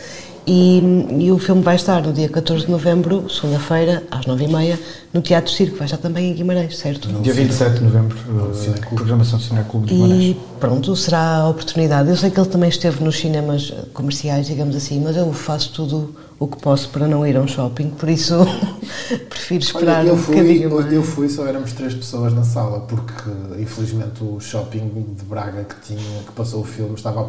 e, 0.47 0.81
e, 1.19 1.31
o 1.31 1.39
filme 1.39 1.63
vai 1.63 1.77
estar 1.77 2.03
no 2.03 2.13
dia 2.13 2.29
14 2.29 2.67
de 2.67 2.71
novembro, 2.71 3.29
segunda-feira, 3.31 4.03
às 4.11 4.27
9h30, 4.27 4.79
no 5.13 5.23
Teatro 5.23 5.53
Circo. 5.53 5.77
Vai 5.77 5.87
estar 5.87 5.99
também 5.99 6.31
em 6.31 6.35
Guimarães, 6.35 6.79
certo? 6.79 7.09
No 7.09 7.21
dia 7.21 7.33
27 7.33 7.79
de 7.79 7.85
novembro, 7.85 8.17
uh, 8.29 8.95
programação 8.95 9.39
Cineclube 9.39 9.87
de 9.87 9.95
Guimarães. 9.95 10.23
E 10.23 10.37
pronto, 10.59 10.97
será 10.97 11.37
a 11.37 11.49
oportunidade. 11.49 12.09
Eu 12.09 12.17
sei 12.17 12.31
que 12.31 12.41
ele 12.41 12.49
também 12.49 12.69
esteve 12.69 13.05
nos 13.05 13.19
cinemas 13.19 13.73
comerciais, 13.93 14.47
digamos 14.47 14.75
assim, 14.75 15.01
mas 15.01 15.17
eu 15.17 15.33
faço 15.33 15.73
tudo 15.73 16.15
o 16.43 16.49
que 16.49 16.61
posso 16.61 16.89
para 16.89 17.07
não 17.07 17.25
ir 17.25 17.37
a 17.37 17.41
um 17.41 17.47
shopping, 17.47 17.91
por 17.91 18.09
isso 18.09 18.35
prefiro 19.31 19.63
esperar 19.63 20.01
Olha, 20.01 20.09
eu 20.09 20.15
um 20.15 20.19
fui, 20.19 20.35
bocadinho 20.35 20.75
mais. 20.75 20.93
Eu 20.93 21.03
fui, 21.05 21.29
só 21.29 21.47
éramos 21.47 21.73
três 21.73 21.95
pessoas 21.95 22.33
na 22.33 22.43
sala, 22.43 22.81
porque 22.81 23.31
infelizmente 23.61 24.25
o 24.25 24.41
shopping 24.41 25.07
de 25.17 25.25
Braga 25.25 25.63
que 25.63 25.77
tinha, 25.87 26.23
que 26.27 26.33
passou 26.33 26.63
o 26.63 26.65
filme, 26.65 26.95
estava 26.97 27.21
a 27.21 27.25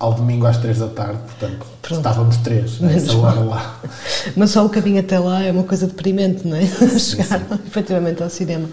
ao 0.00 0.14
domingo 0.14 0.46
às 0.46 0.56
três 0.56 0.78
da 0.78 0.88
tarde, 0.88 1.18
portanto 1.18 1.66
Pronto. 1.82 1.98
estávamos 1.98 2.36
três 2.38 2.80
nessa 2.80 3.14
hora 3.18 3.40
lá. 3.40 3.80
Mas 4.34 4.50
só 4.50 4.64
o 4.64 4.70
caminho 4.70 4.98
até 4.98 5.18
lá 5.18 5.44
é 5.44 5.52
uma 5.52 5.62
coisa 5.62 5.86
deprimente, 5.86 6.48
não 6.48 6.56
é? 6.56 6.66
Chegar 6.98 7.38
sim. 7.38 7.60
efetivamente 7.66 8.22
ao 8.22 8.30
cinema. 8.30 8.66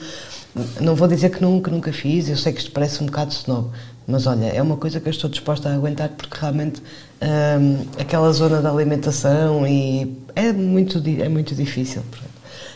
Não 0.79 0.95
vou 0.95 1.07
dizer 1.07 1.29
que 1.29 1.41
nunca, 1.41 1.69
nunca 1.69 1.91
fiz, 1.91 2.29
eu 2.29 2.37
sei 2.37 2.53
que 2.53 2.59
isto 2.59 2.71
parece 2.71 3.03
um 3.03 3.07
bocado 3.07 3.31
snob, 3.33 3.69
mas 4.07 4.25
olha, 4.25 4.45
é 4.45 4.61
uma 4.61 4.77
coisa 4.77 5.01
que 5.01 5.07
eu 5.07 5.11
estou 5.11 5.29
disposta 5.29 5.67
a 5.69 5.75
aguentar 5.75 6.09
porque 6.09 6.35
realmente 6.39 6.81
hum, 7.21 7.85
aquela 7.99 8.31
zona 8.31 8.61
da 8.61 8.71
alimentação 8.71 9.67
e 9.67 10.17
é 10.33 10.53
muito, 10.53 11.03
é 11.21 11.27
muito 11.27 11.53
difícil. 11.53 12.03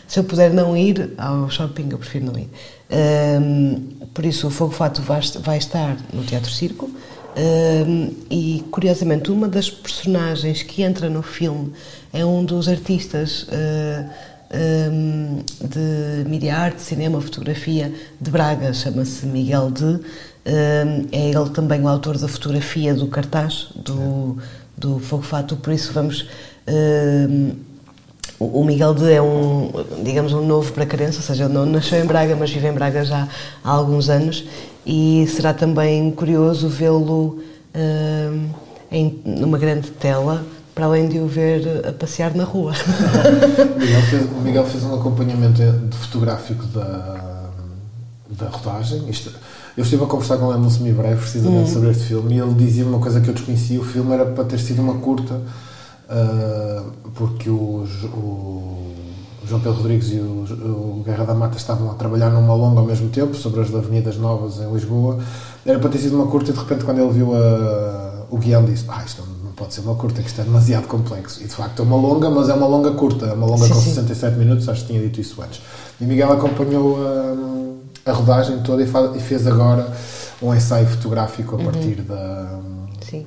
Se 0.06 0.20
eu 0.20 0.24
puder 0.24 0.52
não 0.52 0.76
ir 0.76 1.14
ao 1.16 1.48
shopping, 1.48 1.88
eu 1.90 1.96
prefiro 1.96 2.26
não 2.26 2.38
ir. 2.38 2.50
Hum, 2.90 3.82
por 4.12 4.26
isso, 4.26 4.46
o 4.46 4.50
Fogo 4.50 4.74
Fato 4.74 5.00
vai, 5.00 5.22
vai 5.40 5.56
estar 5.56 5.96
no 6.12 6.22
Teatro 6.22 6.50
Circo 6.50 6.90
e 8.30 8.64
curiosamente, 8.70 9.30
uma 9.30 9.48
das 9.48 9.70
personagens 9.70 10.62
que 10.62 10.82
entra 10.82 11.08
no 11.08 11.22
filme 11.22 11.72
é 12.12 12.24
um 12.24 12.44
dos 12.44 12.68
artistas 12.68 13.44
uh, 13.44 14.10
um, 14.90 15.42
de 15.66 16.28
mídia 16.28 16.56
arte, 16.56 16.82
cinema, 16.82 17.20
fotografia 17.20 17.92
de 18.20 18.30
Braga, 18.30 18.72
chama-se 18.74 19.24
Miguel 19.26 19.70
de. 19.70 20.00
é 20.44 21.28
ele 21.30 21.50
também 21.50 21.80
o 21.82 21.88
autor 21.88 22.18
da 22.18 22.28
fotografia 22.28 22.94
do 22.94 23.06
cartaz 23.06 23.68
do, 23.74 24.36
do 24.76 24.98
Fogo 24.98 25.22
Fato, 25.22 25.56
por 25.56 25.72
isso 25.72 25.92
vamos. 25.92 26.28
O 28.46 28.64
Miguel 28.64 28.94
de 28.94 29.12
é 29.12 29.20
um, 29.20 29.70
digamos, 30.02 30.32
um 30.32 30.46
novo 30.46 30.72
para 30.72 30.86
criança, 30.86 31.18
ou 31.18 31.22
seja, 31.22 31.44
ele 31.44 31.52
não 31.52 31.66
nasceu 31.66 32.02
em 32.02 32.06
Braga, 32.06 32.36
mas 32.36 32.50
vive 32.50 32.66
em 32.66 32.72
Braga 32.72 33.04
já 33.04 33.28
há 33.62 33.70
alguns 33.70 34.08
anos 34.08 34.44
e 34.86 35.26
será 35.28 35.54
também 35.54 36.10
curioso 36.10 36.68
vê-lo 36.68 37.38
uh, 37.74 38.50
em 38.90 39.20
numa 39.24 39.58
grande 39.58 39.90
tela 39.90 40.44
para 40.74 40.86
além 40.86 41.08
de 41.08 41.18
o 41.18 41.26
ver 41.26 41.86
a 41.86 41.92
passear 41.92 42.34
na 42.34 42.44
rua. 42.44 42.72
o, 42.72 43.78
Miguel 43.78 44.02
fez, 44.02 44.22
o 44.24 44.40
Miguel 44.40 44.66
fez 44.66 44.84
um 44.84 44.94
acompanhamento 44.94 45.60
de 45.62 45.96
fotográfico 45.96 46.64
da, 46.66 47.50
da 48.30 48.48
rodagem. 48.48 49.08
Isto, 49.08 49.30
eu 49.76 49.84
estive 49.84 50.02
a 50.04 50.06
conversar 50.06 50.38
com 50.38 50.50
ele 50.50 50.62
no 50.62 50.70
semi-breve 50.70 51.20
precisamente 51.20 51.70
hum. 51.70 51.72
sobre 51.72 51.90
este 51.90 52.04
filme 52.04 52.34
e 52.34 52.38
ele 52.38 52.54
dizia 52.54 52.84
uma 52.84 52.98
coisa 52.98 53.20
que 53.20 53.28
eu 53.28 53.34
desconhecia: 53.34 53.80
o 53.80 53.84
filme 53.84 54.12
era 54.12 54.24
para 54.24 54.44
ter 54.44 54.58
sido 54.58 54.80
uma 54.80 54.94
curta, 54.94 55.40
uh, 56.12 56.90
porque 57.14 57.48
os, 57.50 58.04
o, 58.04 58.92
João 59.46 59.60
Pedro 59.60 59.78
Rodrigues 59.78 60.10
e 60.12 60.16
o, 60.18 60.44
o 61.00 61.02
Guerra 61.04 61.24
da 61.24 61.34
Mata 61.34 61.56
estavam 61.56 61.90
a 61.90 61.94
trabalhar 61.94 62.30
numa 62.30 62.54
longa 62.54 62.80
ao 62.80 62.86
mesmo 62.86 63.08
tempo, 63.08 63.34
sobre 63.34 63.60
as 63.60 63.74
avenidas 63.74 64.16
novas 64.16 64.58
em 64.58 64.72
Lisboa. 64.72 65.18
Era 65.66 65.78
para 65.78 65.90
ter 65.90 65.98
sido 65.98 66.16
uma 66.16 66.26
curta 66.26 66.50
e 66.50 66.54
de 66.54 66.58
repente 66.60 66.84
quando 66.84 66.98
ele 67.00 67.12
viu 67.12 67.34
a, 67.34 68.26
o 68.30 68.38
guião 68.38 68.64
disse, 68.64 68.84
ah, 68.88 69.02
isto 69.04 69.22
não 69.44 69.52
pode 69.52 69.74
ser 69.74 69.80
uma 69.80 69.94
curta, 69.94 70.22
que 70.22 70.28
isto 70.28 70.40
é 70.40 70.44
demasiado 70.44 70.86
complexo. 70.86 71.42
E 71.42 71.46
de 71.46 71.54
facto 71.54 71.80
é 71.80 71.84
uma 71.84 71.96
longa, 71.96 72.30
mas 72.30 72.48
é 72.48 72.54
uma 72.54 72.66
longa 72.66 72.92
curta, 72.92 73.26
é 73.26 73.32
uma 73.32 73.46
longa 73.46 73.64
Sim, 73.66 73.72
com 73.74 73.80
sim. 73.80 73.90
67 73.90 74.38
minutos, 74.38 74.68
acho 74.68 74.82
que 74.82 74.86
tinha 74.88 75.00
dito 75.00 75.20
isso 75.20 75.40
antes. 75.42 75.60
E 76.00 76.04
Miguel 76.04 76.32
acompanhou 76.32 76.96
a, 78.06 78.10
a 78.10 78.12
rodagem 78.14 78.60
toda 78.62 78.82
e, 78.82 78.86
fa- 78.86 79.12
e 79.14 79.20
fez 79.20 79.46
agora 79.46 79.86
um 80.40 80.54
ensaio 80.54 80.86
fotográfico 80.86 81.54
a 81.60 81.64
partir 81.64 81.96
da, 82.02 82.58
Sim. 83.08 83.26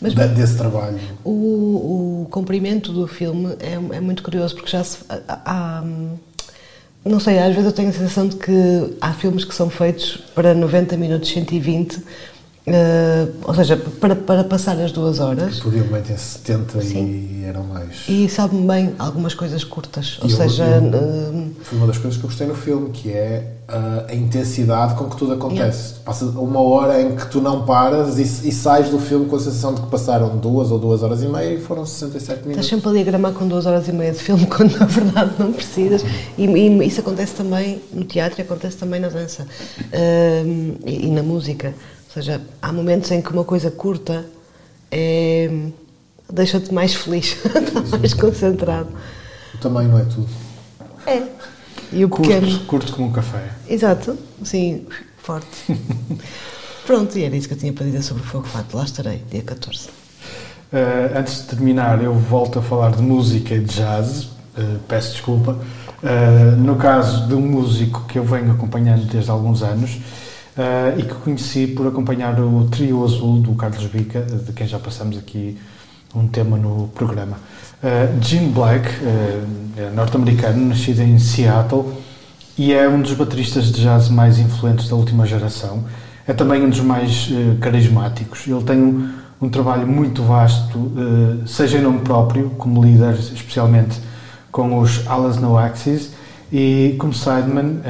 Mas 0.00 0.14
desse 0.14 0.56
trabalho. 0.56 0.98
o, 1.24 2.22
o 2.22 2.28
comprimento 2.30 2.92
do 2.92 3.06
filme 3.06 3.56
é, 3.60 3.74
é 3.96 4.00
muito 4.00 4.22
curioso 4.22 4.54
porque 4.54 4.70
já 4.70 4.84
se. 4.84 4.98
Há, 5.08 5.40
há, 5.44 5.82
hum, 5.82 6.16
não 7.04 7.20
sei, 7.20 7.38
às 7.38 7.54
vezes 7.54 7.66
eu 7.66 7.72
tenho 7.72 7.88
a 7.88 7.92
sensação 7.92 8.26
de 8.26 8.36
que 8.36 8.96
há 9.00 9.12
filmes 9.12 9.44
que 9.44 9.54
são 9.54 9.70
feitos 9.70 10.16
para 10.34 10.54
90 10.54 10.96
minutos, 10.96 11.30
120, 11.30 12.02
eh, 12.66 13.28
ou 13.44 13.54
seja, 13.54 13.76
para, 13.76 14.16
para 14.16 14.44
passar 14.44 14.78
as 14.80 14.90
duas 14.92 15.20
horas. 15.20 15.60
Podiam 15.60 15.86
bem 15.86 16.02
ter 16.02 16.18
70 16.18 16.78
e 16.84 17.44
eram 17.46 17.62
mais. 17.64 18.04
E 18.08 18.28
sabe-me 18.28 18.66
bem 18.66 18.94
algumas 18.98 19.34
coisas 19.34 19.62
curtas, 19.64 20.18
ou 20.22 20.28
Eu- 20.28 20.36
seja, 20.36 20.64
eu- 20.64 20.82
hum, 21.32 21.50
Foi 21.62 21.78
uma 21.78 21.86
das 21.86 21.98
coisas 21.98 22.18
que 22.18 22.24
eu 22.24 22.28
gostei 22.28 22.46
no 22.46 22.54
filme, 22.54 22.90
que 22.90 23.10
é 23.12 23.52
a, 23.68 24.06
a 24.10 24.14
intensidade 24.14 24.94
com 24.94 25.08
que 25.08 25.16
tudo 25.16 25.32
acontece. 25.32 25.94
Passa 26.04 26.24
uma 26.26 26.60
hora 26.60 27.00
em 27.02 27.14
que 27.16 27.26
tu 27.28 27.40
não 27.40 27.64
paras 27.64 28.18
e, 28.18 28.22
e 28.48 28.52
sais 28.52 28.88
do 28.90 28.98
filme 28.98 29.26
com 29.26 29.36
a 29.36 29.40
sensação 29.40 29.74
de 29.74 29.80
que 29.82 29.88
passaram 29.88 30.36
duas 30.36 30.70
ou 30.70 30.78
duas 30.78 31.02
horas 31.02 31.22
e 31.22 31.26
meia 31.26 31.54
e 31.54 31.60
foram 31.60 31.84
67 31.86 32.16
Estás 32.38 32.46
minutos. 32.46 32.68
sempre 32.68 32.88
ali 32.90 33.00
a 33.00 33.04
gramar 33.04 33.32
com 33.32 33.46
duas 33.48 33.66
horas 33.66 33.86
e 33.88 33.92
meia 33.92 34.12
de 34.12 34.18
filme 34.18 34.46
quando 34.50 34.76
na 34.78 34.86
verdade 34.86 35.32
não 35.38 35.52
precisas. 35.52 36.04
E, 36.38 36.46
e 36.46 36.86
isso 36.86 37.00
acontece 37.00 37.34
também 37.34 37.80
no 37.92 38.04
teatro 38.04 38.40
e 38.40 38.42
acontece 38.42 38.76
também 38.76 39.00
na 39.00 39.08
dança 39.08 39.46
Hum, 39.92 40.74
e, 40.84 41.06
e 41.06 41.10
na 41.10 41.22
música. 41.22 41.72
Ou 42.16 42.22
seja, 42.22 42.40
há 42.62 42.72
momentos 42.72 43.10
em 43.10 43.20
que 43.20 43.30
uma 43.30 43.44
coisa 43.44 43.70
curta 43.70 44.24
é, 44.90 45.50
deixa-te 46.32 46.72
mais 46.72 46.94
feliz, 46.94 47.36
estás 47.44 47.90
mais 47.92 48.14
concentrado. 48.14 48.88
O 49.54 49.58
tamanho 49.58 49.90
não 49.90 49.98
é 49.98 50.04
tudo. 50.04 50.28
É. 51.06 51.22
E 51.92 52.06
o 52.06 52.08
pequeno. 52.08 52.46
Curto, 52.46 52.64
curto 52.64 52.92
como 52.94 53.08
um 53.08 53.12
café. 53.12 53.50
Exato, 53.68 54.16
sim, 54.42 54.86
forte. 55.18 55.46
Pronto, 56.86 57.18
e 57.18 57.24
era 57.24 57.36
isso 57.36 57.48
que 57.48 57.52
eu 57.52 57.58
tinha 57.58 57.72
para 57.74 57.84
dizer 57.84 58.00
sobre 58.00 58.22
o 58.22 58.26
Fogo 58.26 58.46
Fato. 58.46 58.74
Lá 58.74 58.84
estarei, 58.84 59.22
dia 59.30 59.42
14. 59.42 59.88
Uh, 59.88 61.18
antes 61.18 61.42
de 61.42 61.48
terminar, 61.48 62.02
eu 62.02 62.14
volto 62.14 62.60
a 62.60 62.62
falar 62.62 62.92
de 62.92 63.02
música 63.02 63.54
e 63.54 63.60
de 63.60 63.74
jazz. 63.74 64.22
Uh, 64.56 64.78
peço 64.88 65.12
desculpa. 65.12 65.58
Uh, 66.02 66.56
no 66.56 66.76
caso 66.76 67.26
de 67.26 67.34
um 67.34 67.42
músico 67.42 68.06
que 68.06 68.18
eu 68.18 68.24
venho 68.24 68.52
acompanhando 68.52 69.04
desde 69.04 69.30
alguns 69.30 69.62
anos 69.62 70.00
uh, 70.56 70.98
e 70.98 71.02
que 71.02 71.14
conheci 71.14 71.66
por 71.66 71.86
acompanhar 71.86 72.38
o 72.40 72.64
Trio 72.68 73.04
Azul 73.04 73.40
do 73.40 73.54
Carlos 73.54 73.84
Bica, 73.86 74.22
de 74.22 74.52
quem 74.52 74.66
já 74.66 74.78
passamos 74.78 75.18
aqui 75.18 75.56
um 76.14 76.26
tema 76.26 76.56
no 76.56 76.88
programa. 76.94 77.36
Uh, 77.82 78.22
Jim 78.22 78.50
Black, 78.50 78.88
uh, 78.88 79.46
é 79.76 79.90
norte-americano, 79.90 80.66
nascido 80.66 81.02
em 81.02 81.18
Seattle 81.18 81.92
e 82.56 82.72
é 82.72 82.88
um 82.88 83.02
dos 83.02 83.12
bateristas 83.12 83.70
de 83.70 83.82
jazz 83.82 84.08
mais 84.08 84.38
influentes 84.38 84.88
da 84.88 84.96
última 84.96 85.26
geração. 85.26 85.84
É 86.26 86.32
também 86.32 86.62
um 86.64 86.70
dos 86.70 86.80
mais 86.80 87.28
carismáticos. 87.60 88.48
Ele 88.48 88.62
tem 88.64 88.78
um, 88.78 89.12
um 89.40 89.48
trabalho 89.48 89.86
muito 89.86 90.22
vasto, 90.22 90.90
seja 91.46 91.78
em 91.78 91.82
nome 91.82 92.00
próprio, 92.00 92.50
como 92.58 92.82
líder, 92.82 93.14
especialmente 93.14 94.00
com 94.50 94.80
os 94.80 95.06
Alas 95.06 95.36
No 95.36 95.56
Axis, 95.56 96.14
e 96.50 96.96
como 96.98 97.12
sideman 97.12 97.80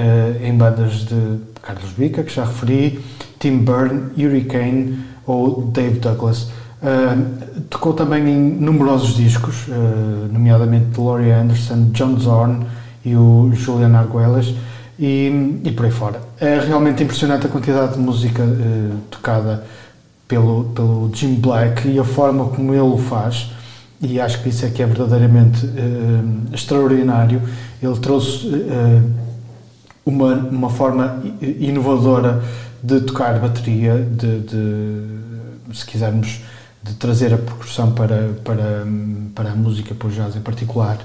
em 0.43 0.55
bandas 0.55 1.07
de 1.07 1.39
Carlos 1.67 1.91
Bica, 1.93 2.23
que 2.23 2.33
já 2.33 2.45
referi, 2.45 3.01
Tim 3.41 3.59
Byrne, 3.59 4.12
Hurricane 4.17 4.99
ou 5.27 5.62
Dave 5.62 5.99
Douglas. 5.99 6.49
Uh, 6.77 7.62
tocou 7.69 7.93
também 7.95 8.29
em 8.29 8.39
numerosos 8.39 9.17
discos, 9.17 9.67
uh, 9.67 10.33
nomeadamente 10.33 11.01
Laurie 11.01 11.33
Anderson, 11.33 11.91
John 11.93 12.17
Zorn 12.19 12.67
e 13.05 13.17
o 13.17 13.51
Julian 13.53 13.97
Arguelles 13.97 14.55
e, 14.99 15.61
e 15.64 15.73
por 15.73 15.87
aí 15.87 15.91
fora. 15.91 16.21
É 16.39 16.61
realmente 16.61 17.03
impressionante 17.03 17.47
a 17.47 17.49
quantidade 17.49 17.95
de 17.95 17.99
música 17.99 18.43
uh, 18.45 18.99
tocada 19.11 19.64
pelo, 20.29 20.64
pelo 20.67 21.11
Jim 21.12 21.35
Black 21.35 21.89
e 21.89 21.99
a 21.99 22.05
forma 22.05 22.45
como 22.47 22.73
ele 22.73 22.81
o 22.83 22.99
faz 22.99 23.51
e 24.01 24.21
acho 24.21 24.43
que 24.43 24.51
isso 24.51 24.67
é 24.67 24.69
que 24.69 24.83
é 24.83 24.87
verdadeiramente 24.87 25.67
extraordinário. 26.53 27.41
Ele 27.83 27.99
trouxe 27.99 28.47
uma, 30.07 30.34
uma 30.34 30.70
forma 30.70 31.20
inovadora 31.40 32.42
de 32.82 33.00
tocar 33.00 33.38
bateria, 33.40 33.94
de, 33.96 34.40
de, 34.40 35.74
se 35.74 35.84
quisermos, 35.84 36.40
de 36.82 36.94
trazer 36.94 37.34
a 37.34 37.38
percussão 37.38 37.90
para, 37.90 38.30
para, 38.44 38.86
para 39.34 39.50
a 39.50 39.54
música, 39.57 39.94
para 39.94 40.07
o 40.07 40.11
jazz 40.11 40.36
em 40.36 40.40
particular. 40.40 40.98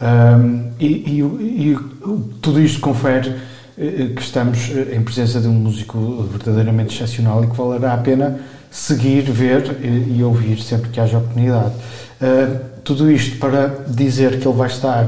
Um, 0.00 0.70
e, 0.78 0.86
e, 0.86 1.72
e, 1.72 1.78
tudo 2.40 2.60
isto 2.60 2.80
confere 2.80 3.34
que 3.76 4.22
estamos 4.22 4.70
em 4.92 5.02
presença 5.02 5.40
de 5.40 5.48
um 5.48 5.52
músico 5.52 6.28
verdadeiramente 6.30 6.94
excepcional 6.94 7.42
e 7.42 7.48
que 7.48 7.56
valerá 7.56 7.94
a 7.94 7.98
pena 7.98 8.38
seguir, 8.70 9.22
ver 9.22 9.78
e, 9.82 10.18
e 10.18 10.24
ouvir 10.24 10.60
sempre 10.60 10.90
que 10.90 11.00
haja 11.00 11.18
oportunidade. 11.18 11.74
Uh, 12.20 12.74
tudo 12.84 13.10
isto 13.10 13.38
para 13.38 13.84
dizer 13.88 14.38
que 14.38 14.46
ele 14.46 14.56
vai 14.56 14.68
estar 14.68 15.06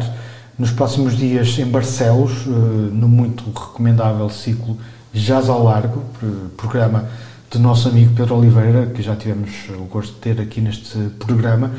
nos 0.58 0.70
próximos 0.70 1.16
dias 1.16 1.58
em 1.58 1.66
Barcelos, 1.66 2.46
uh, 2.46 2.50
no 2.50 3.08
muito 3.08 3.44
recomendável 3.50 4.28
ciclo 4.30 4.76
Jazz 5.12 5.48
ao 5.48 5.62
Largo, 5.62 6.02
programa 6.56 7.04
do 7.50 7.58
nosso 7.58 7.88
amigo 7.88 8.14
Pedro 8.14 8.36
Oliveira, 8.36 8.86
que 8.86 9.02
já 9.02 9.14
tivemos 9.14 9.50
o 9.70 9.84
gosto 9.84 10.14
de 10.14 10.18
ter 10.20 10.40
aqui 10.40 10.60
neste 10.60 10.98
programa. 11.18 11.70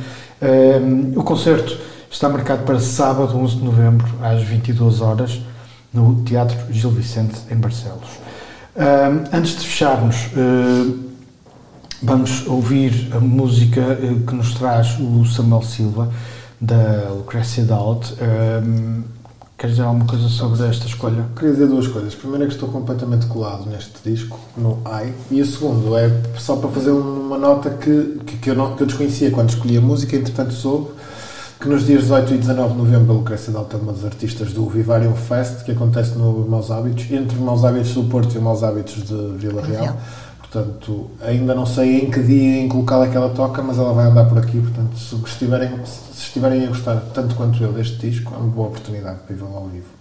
Uh, 0.41 1.19
o 1.19 1.23
concerto 1.23 1.77
está 2.09 2.29
marcado 2.29 2.63
para 2.63 2.79
sábado, 2.79 3.37
11 3.37 3.55
de 3.57 3.63
novembro, 3.63 4.07
às 4.21 4.43
22 4.43 5.01
horas, 5.01 5.41
no 5.91 6.23
Teatro 6.23 6.57
Gil 6.71 6.91
Vicente, 6.91 7.35
em 7.49 7.55
Barcelos. 7.55 8.19
antes 9.31 9.57
de 9.57 9.65
fecharmos, 9.65 10.29
vamos 12.01 12.45
ouvir 12.45 13.09
a 13.11 13.19
música 13.19 13.97
que 14.27 14.35
nos 14.35 14.53
traz 14.53 14.97
o 14.99 15.25
Samuel 15.25 15.63
Silva, 15.63 16.09
da 16.59 17.09
Lucrecia 17.09 17.63
Dowd. 17.63 18.13
Um, 18.21 19.03
queres 19.57 19.75
dizer 19.75 19.87
alguma 19.87 20.05
coisa 20.05 20.27
sobre 20.29 20.67
esta 20.67 20.85
escolha? 20.85 21.25
Queria 21.35 21.53
dizer 21.53 21.67
duas 21.67 21.87
coisas. 21.87 22.15
Primeiro 22.15 22.43
é 22.43 22.47
que 22.47 22.53
estou 22.53 22.69
completamente 22.69 23.25
colado 23.27 23.69
neste 23.69 24.09
disco, 24.09 24.39
no 24.55 24.81
I. 24.85 25.13
E 25.31 25.41
o 25.41 25.45
segundo 25.45 25.97
é 25.97 26.09
só 26.37 26.55
para 26.55 26.69
fazer 26.69 26.91
uma 26.91 27.37
nota 27.37 27.69
que, 27.69 28.19
que, 28.25 28.37
que, 28.37 28.49
eu, 28.49 28.55
não, 28.55 28.75
que 28.75 28.83
eu 28.83 28.87
desconhecia 28.87 29.31
quando 29.31 29.49
escolhi 29.49 29.77
a 29.77 29.81
música, 29.81 30.15
entretanto 30.15 30.53
soube 30.53 30.91
que 31.59 31.67
nos 31.67 31.85
dias 31.85 32.03
18 32.03 32.35
e 32.35 32.37
19 32.37 32.73
de 32.73 32.77
novembro 32.77 33.13
a 33.13 33.15
Lucrecia 33.15 33.51
Dowd 33.51 33.73
é 33.73 33.77
uma 33.77 33.91
das 33.91 34.05
artistas 34.05 34.53
do 34.53 34.67
Vivarium 34.69 35.15
Fest, 35.15 35.63
que 35.63 35.71
acontece 35.71 36.15
no 36.15 36.47
Maus 36.47 36.69
Hábitos, 36.69 37.09
entre 37.11 37.37
Maus 37.39 37.65
Hábitos 37.65 37.93
do 37.93 38.03
Porto 38.03 38.35
e 38.35 38.39
Maus 38.39 38.63
Hábitos 38.63 39.03
de 39.03 39.37
Vila 39.37 39.63
Real. 39.65 39.97
Portanto, 40.57 41.11
ainda 41.21 41.53
não 41.53 41.67
sei 41.67 42.01
em 42.01 42.09
que 42.09 42.19
dia 42.23 42.61
em 42.61 42.67
que 42.67 42.75
local 42.75 43.03
é 43.03 43.09
que 43.09 43.15
ela 43.15 43.29
toca, 43.29 43.61
mas 43.61 43.77
ela 43.77 43.93
vai 43.93 44.07
andar 44.07 44.25
por 44.25 44.39
aqui. 44.39 44.59
Portanto, 44.59 44.97
se 44.97 45.15
estiverem, 45.15 45.85
se 45.85 46.23
estiverem 46.23 46.63
a 46.63 46.67
gostar 46.67 46.95
tanto 47.13 47.35
quanto 47.35 47.61
eu 47.63 47.71
deste 47.71 47.97
disco, 47.97 48.33
é 48.33 48.37
uma 48.37 48.47
boa 48.47 48.69
oportunidade 48.69 49.19
para 49.19 49.35
ir 49.35 49.37
vê-lo 49.37 49.55
ao 49.55 49.67
vivo. 49.67 49.96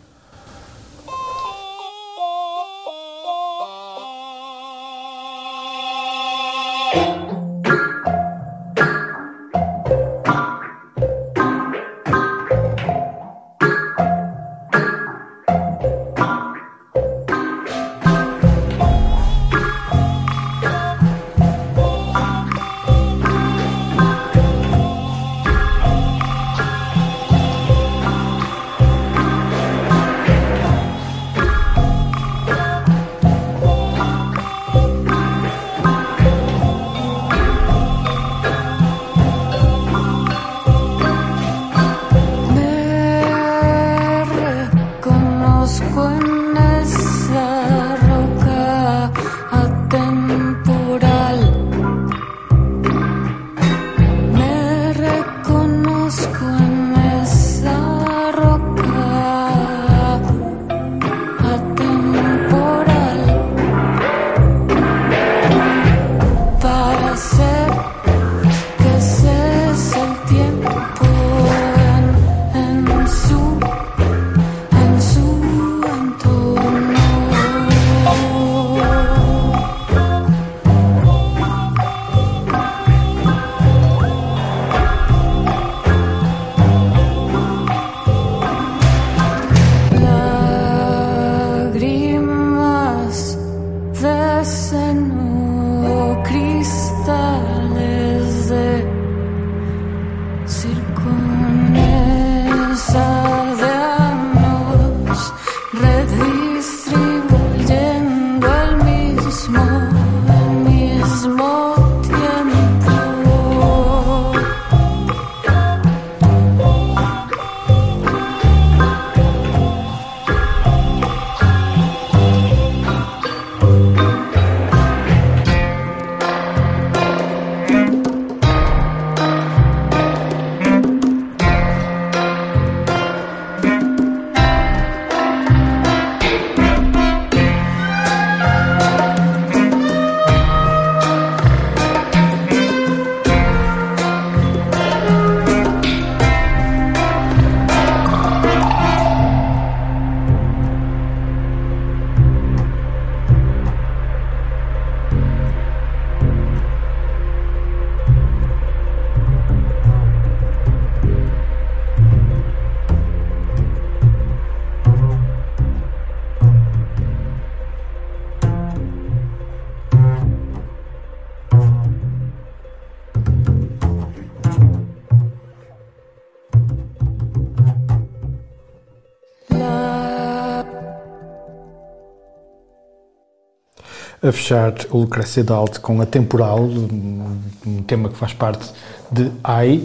A 184.29 184.33
fechar 184.33 184.75
o 184.91 184.99
Lucrécia 184.99 185.45
Dalt 185.45 185.79
com 185.79 186.01
a 186.01 186.07
Temporal, 186.07 186.61
um 186.61 187.83
tema 187.87 188.09
que 188.09 188.17
faz 188.17 188.33
parte 188.33 188.73
de 189.11 189.31
Ai, 189.43 189.81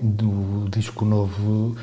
do 0.00 0.68
disco 0.70 1.04
novo 1.04 1.76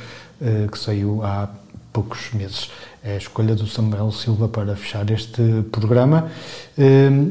que 0.72 0.78
saiu 0.78 1.22
há 1.24 1.50
poucos 1.92 2.32
meses. 2.34 2.72
É 3.04 3.16
a 3.16 3.18
escolha 3.18 3.56
do 3.56 3.68
Samuel 3.68 4.12
Silva 4.12 4.48
para 4.48 4.76
fechar 4.76 5.10
este 5.12 5.42
programa 5.72 6.30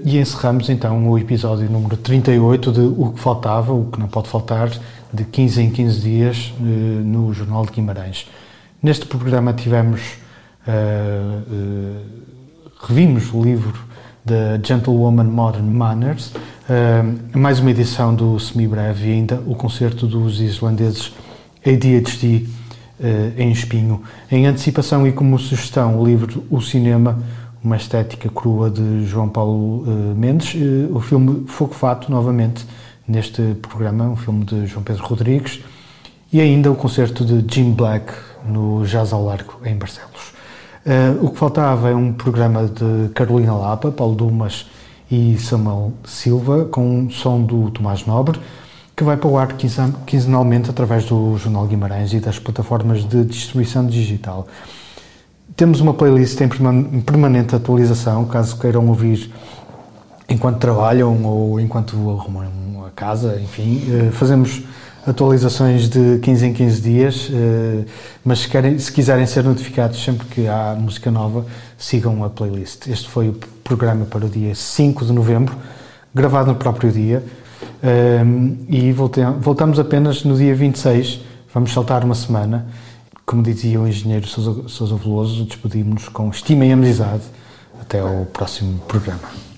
e 0.04 0.18
encerramos 0.18 0.68
então 0.68 1.08
o 1.08 1.18
episódio 1.18 1.70
número 1.70 1.96
38 1.96 2.72
de 2.72 2.80
O 2.80 3.12
que 3.12 3.20
Faltava, 3.20 3.72
o 3.72 3.90
que 3.90 3.98
não 3.98 4.08
pode 4.08 4.28
faltar, 4.28 4.70
de 5.12 5.24
15 5.24 5.62
em 5.62 5.70
15 5.70 6.00
dias 6.00 6.52
no 6.58 7.32
Jornal 7.32 7.64
de 7.64 7.72
Guimarães. 7.72 8.26
Neste 8.82 9.06
programa 9.06 9.52
tivemos, 9.52 10.00
uh, 10.66 11.52
uh, 11.52 11.96
revimos 12.80 13.32
o 13.32 13.40
livro 13.40 13.91
The 14.24 14.60
Gentlewoman 14.62 15.24
Modern 15.24 15.66
Manners, 15.66 16.32
mais 17.34 17.58
uma 17.58 17.70
edição 17.72 18.14
do 18.14 18.38
semi-breve 18.38 19.08
e 19.08 19.12
ainda 19.12 19.42
o 19.46 19.54
concerto 19.54 20.06
dos 20.06 20.40
islandeses 20.40 21.12
ADHD 21.66 22.46
em 23.36 23.50
espinho. 23.50 24.02
Em 24.30 24.46
antecipação 24.46 25.06
e 25.06 25.12
como 25.12 25.38
sugestão, 25.38 25.98
o 25.98 26.04
livro 26.04 26.44
O 26.48 26.60
Cinema, 26.60 27.20
uma 27.64 27.76
estética 27.76 28.28
crua 28.28 28.70
de 28.70 29.04
João 29.06 29.28
Paulo 29.28 29.84
Mendes, 30.16 30.54
o 30.92 31.00
filme 31.00 31.44
Fogo 31.48 31.74
Fato, 31.74 32.10
novamente, 32.10 32.64
neste 33.08 33.42
programa, 33.60 34.04
um 34.04 34.16
filme 34.16 34.44
de 34.44 34.66
João 34.66 34.84
Pedro 34.84 35.04
Rodrigues, 35.04 35.60
e 36.32 36.40
ainda 36.40 36.70
o 36.70 36.76
concerto 36.76 37.24
de 37.24 37.44
Jim 37.52 37.72
Black 37.72 38.12
no 38.46 38.86
Jazz 38.86 39.12
ao 39.12 39.24
Largo, 39.24 39.60
em 39.64 39.74
Barcelos. 39.74 40.31
Uh, 40.84 41.24
o 41.24 41.30
que 41.30 41.38
faltava 41.38 41.90
é 41.90 41.94
um 41.94 42.12
programa 42.12 42.66
de 42.66 43.08
Carolina 43.14 43.54
Lapa, 43.54 43.92
Paulo 43.92 44.16
Dumas 44.16 44.66
e 45.08 45.38
Samuel 45.38 45.92
Silva, 46.04 46.64
com 46.64 46.84
um 46.84 47.10
som 47.10 47.40
do 47.40 47.70
Tomás 47.70 48.04
Nobre, 48.04 48.40
que 48.96 49.04
vai 49.04 49.16
para 49.16 49.28
o 49.28 49.38
ar 49.38 49.54
quinzenalmente 50.06 50.70
através 50.70 51.04
do 51.04 51.36
Jornal 51.38 51.66
Guimarães 51.66 52.12
e 52.12 52.18
das 52.18 52.40
plataformas 52.40 53.04
de 53.04 53.24
distribuição 53.24 53.86
digital. 53.86 54.48
Temos 55.54 55.80
uma 55.80 55.94
playlist 55.94 56.40
em 56.40 57.00
permanente 57.00 57.54
atualização, 57.54 58.24
caso 58.24 58.58
queiram 58.58 58.88
ouvir 58.88 59.30
enquanto 60.28 60.58
trabalham 60.58 61.24
ou 61.24 61.60
enquanto 61.60 61.94
arrumam 62.10 62.84
a 62.84 62.90
casa, 62.90 63.40
enfim. 63.40 63.82
Uh, 63.86 64.10
fazemos 64.10 64.62
atualizações 65.06 65.88
de 65.88 66.18
15 66.18 66.46
em 66.46 66.52
15 66.52 66.80
dias, 66.80 67.30
eh, 67.32 67.84
mas 68.24 68.40
se, 68.40 68.48
querem, 68.48 68.78
se 68.78 68.92
quiserem 68.92 69.26
ser 69.26 69.42
notificados 69.44 70.02
sempre 70.02 70.26
que 70.28 70.46
há 70.46 70.76
música 70.78 71.10
nova, 71.10 71.44
sigam 71.76 72.24
a 72.24 72.30
playlist. 72.30 72.86
Este 72.86 73.08
foi 73.08 73.28
o 73.28 73.32
programa 73.64 74.04
para 74.04 74.26
o 74.26 74.28
dia 74.28 74.54
5 74.54 75.04
de 75.04 75.12
novembro, 75.12 75.56
gravado 76.14 76.52
no 76.52 76.56
próprio 76.56 76.92
dia, 76.92 77.22
eh, 77.82 78.22
e 78.68 78.92
voltamos 78.92 79.78
apenas 79.78 80.24
no 80.24 80.36
dia 80.36 80.54
26, 80.54 81.20
vamos 81.52 81.72
saltar 81.72 82.04
uma 82.04 82.14
semana. 82.14 82.66
Como 83.26 83.42
dizia 83.42 83.80
o 83.80 83.86
engenheiro 83.86 84.26
Sousa, 84.26 84.68
Sousa 84.68 84.96
Veloso, 84.96 85.44
despedimos-nos 85.44 86.08
com 86.08 86.28
estima 86.30 86.64
e 86.64 86.72
amizade. 86.72 87.22
Até 87.80 87.98
ao 87.98 88.26
próximo 88.26 88.78
programa. 88.86 89.51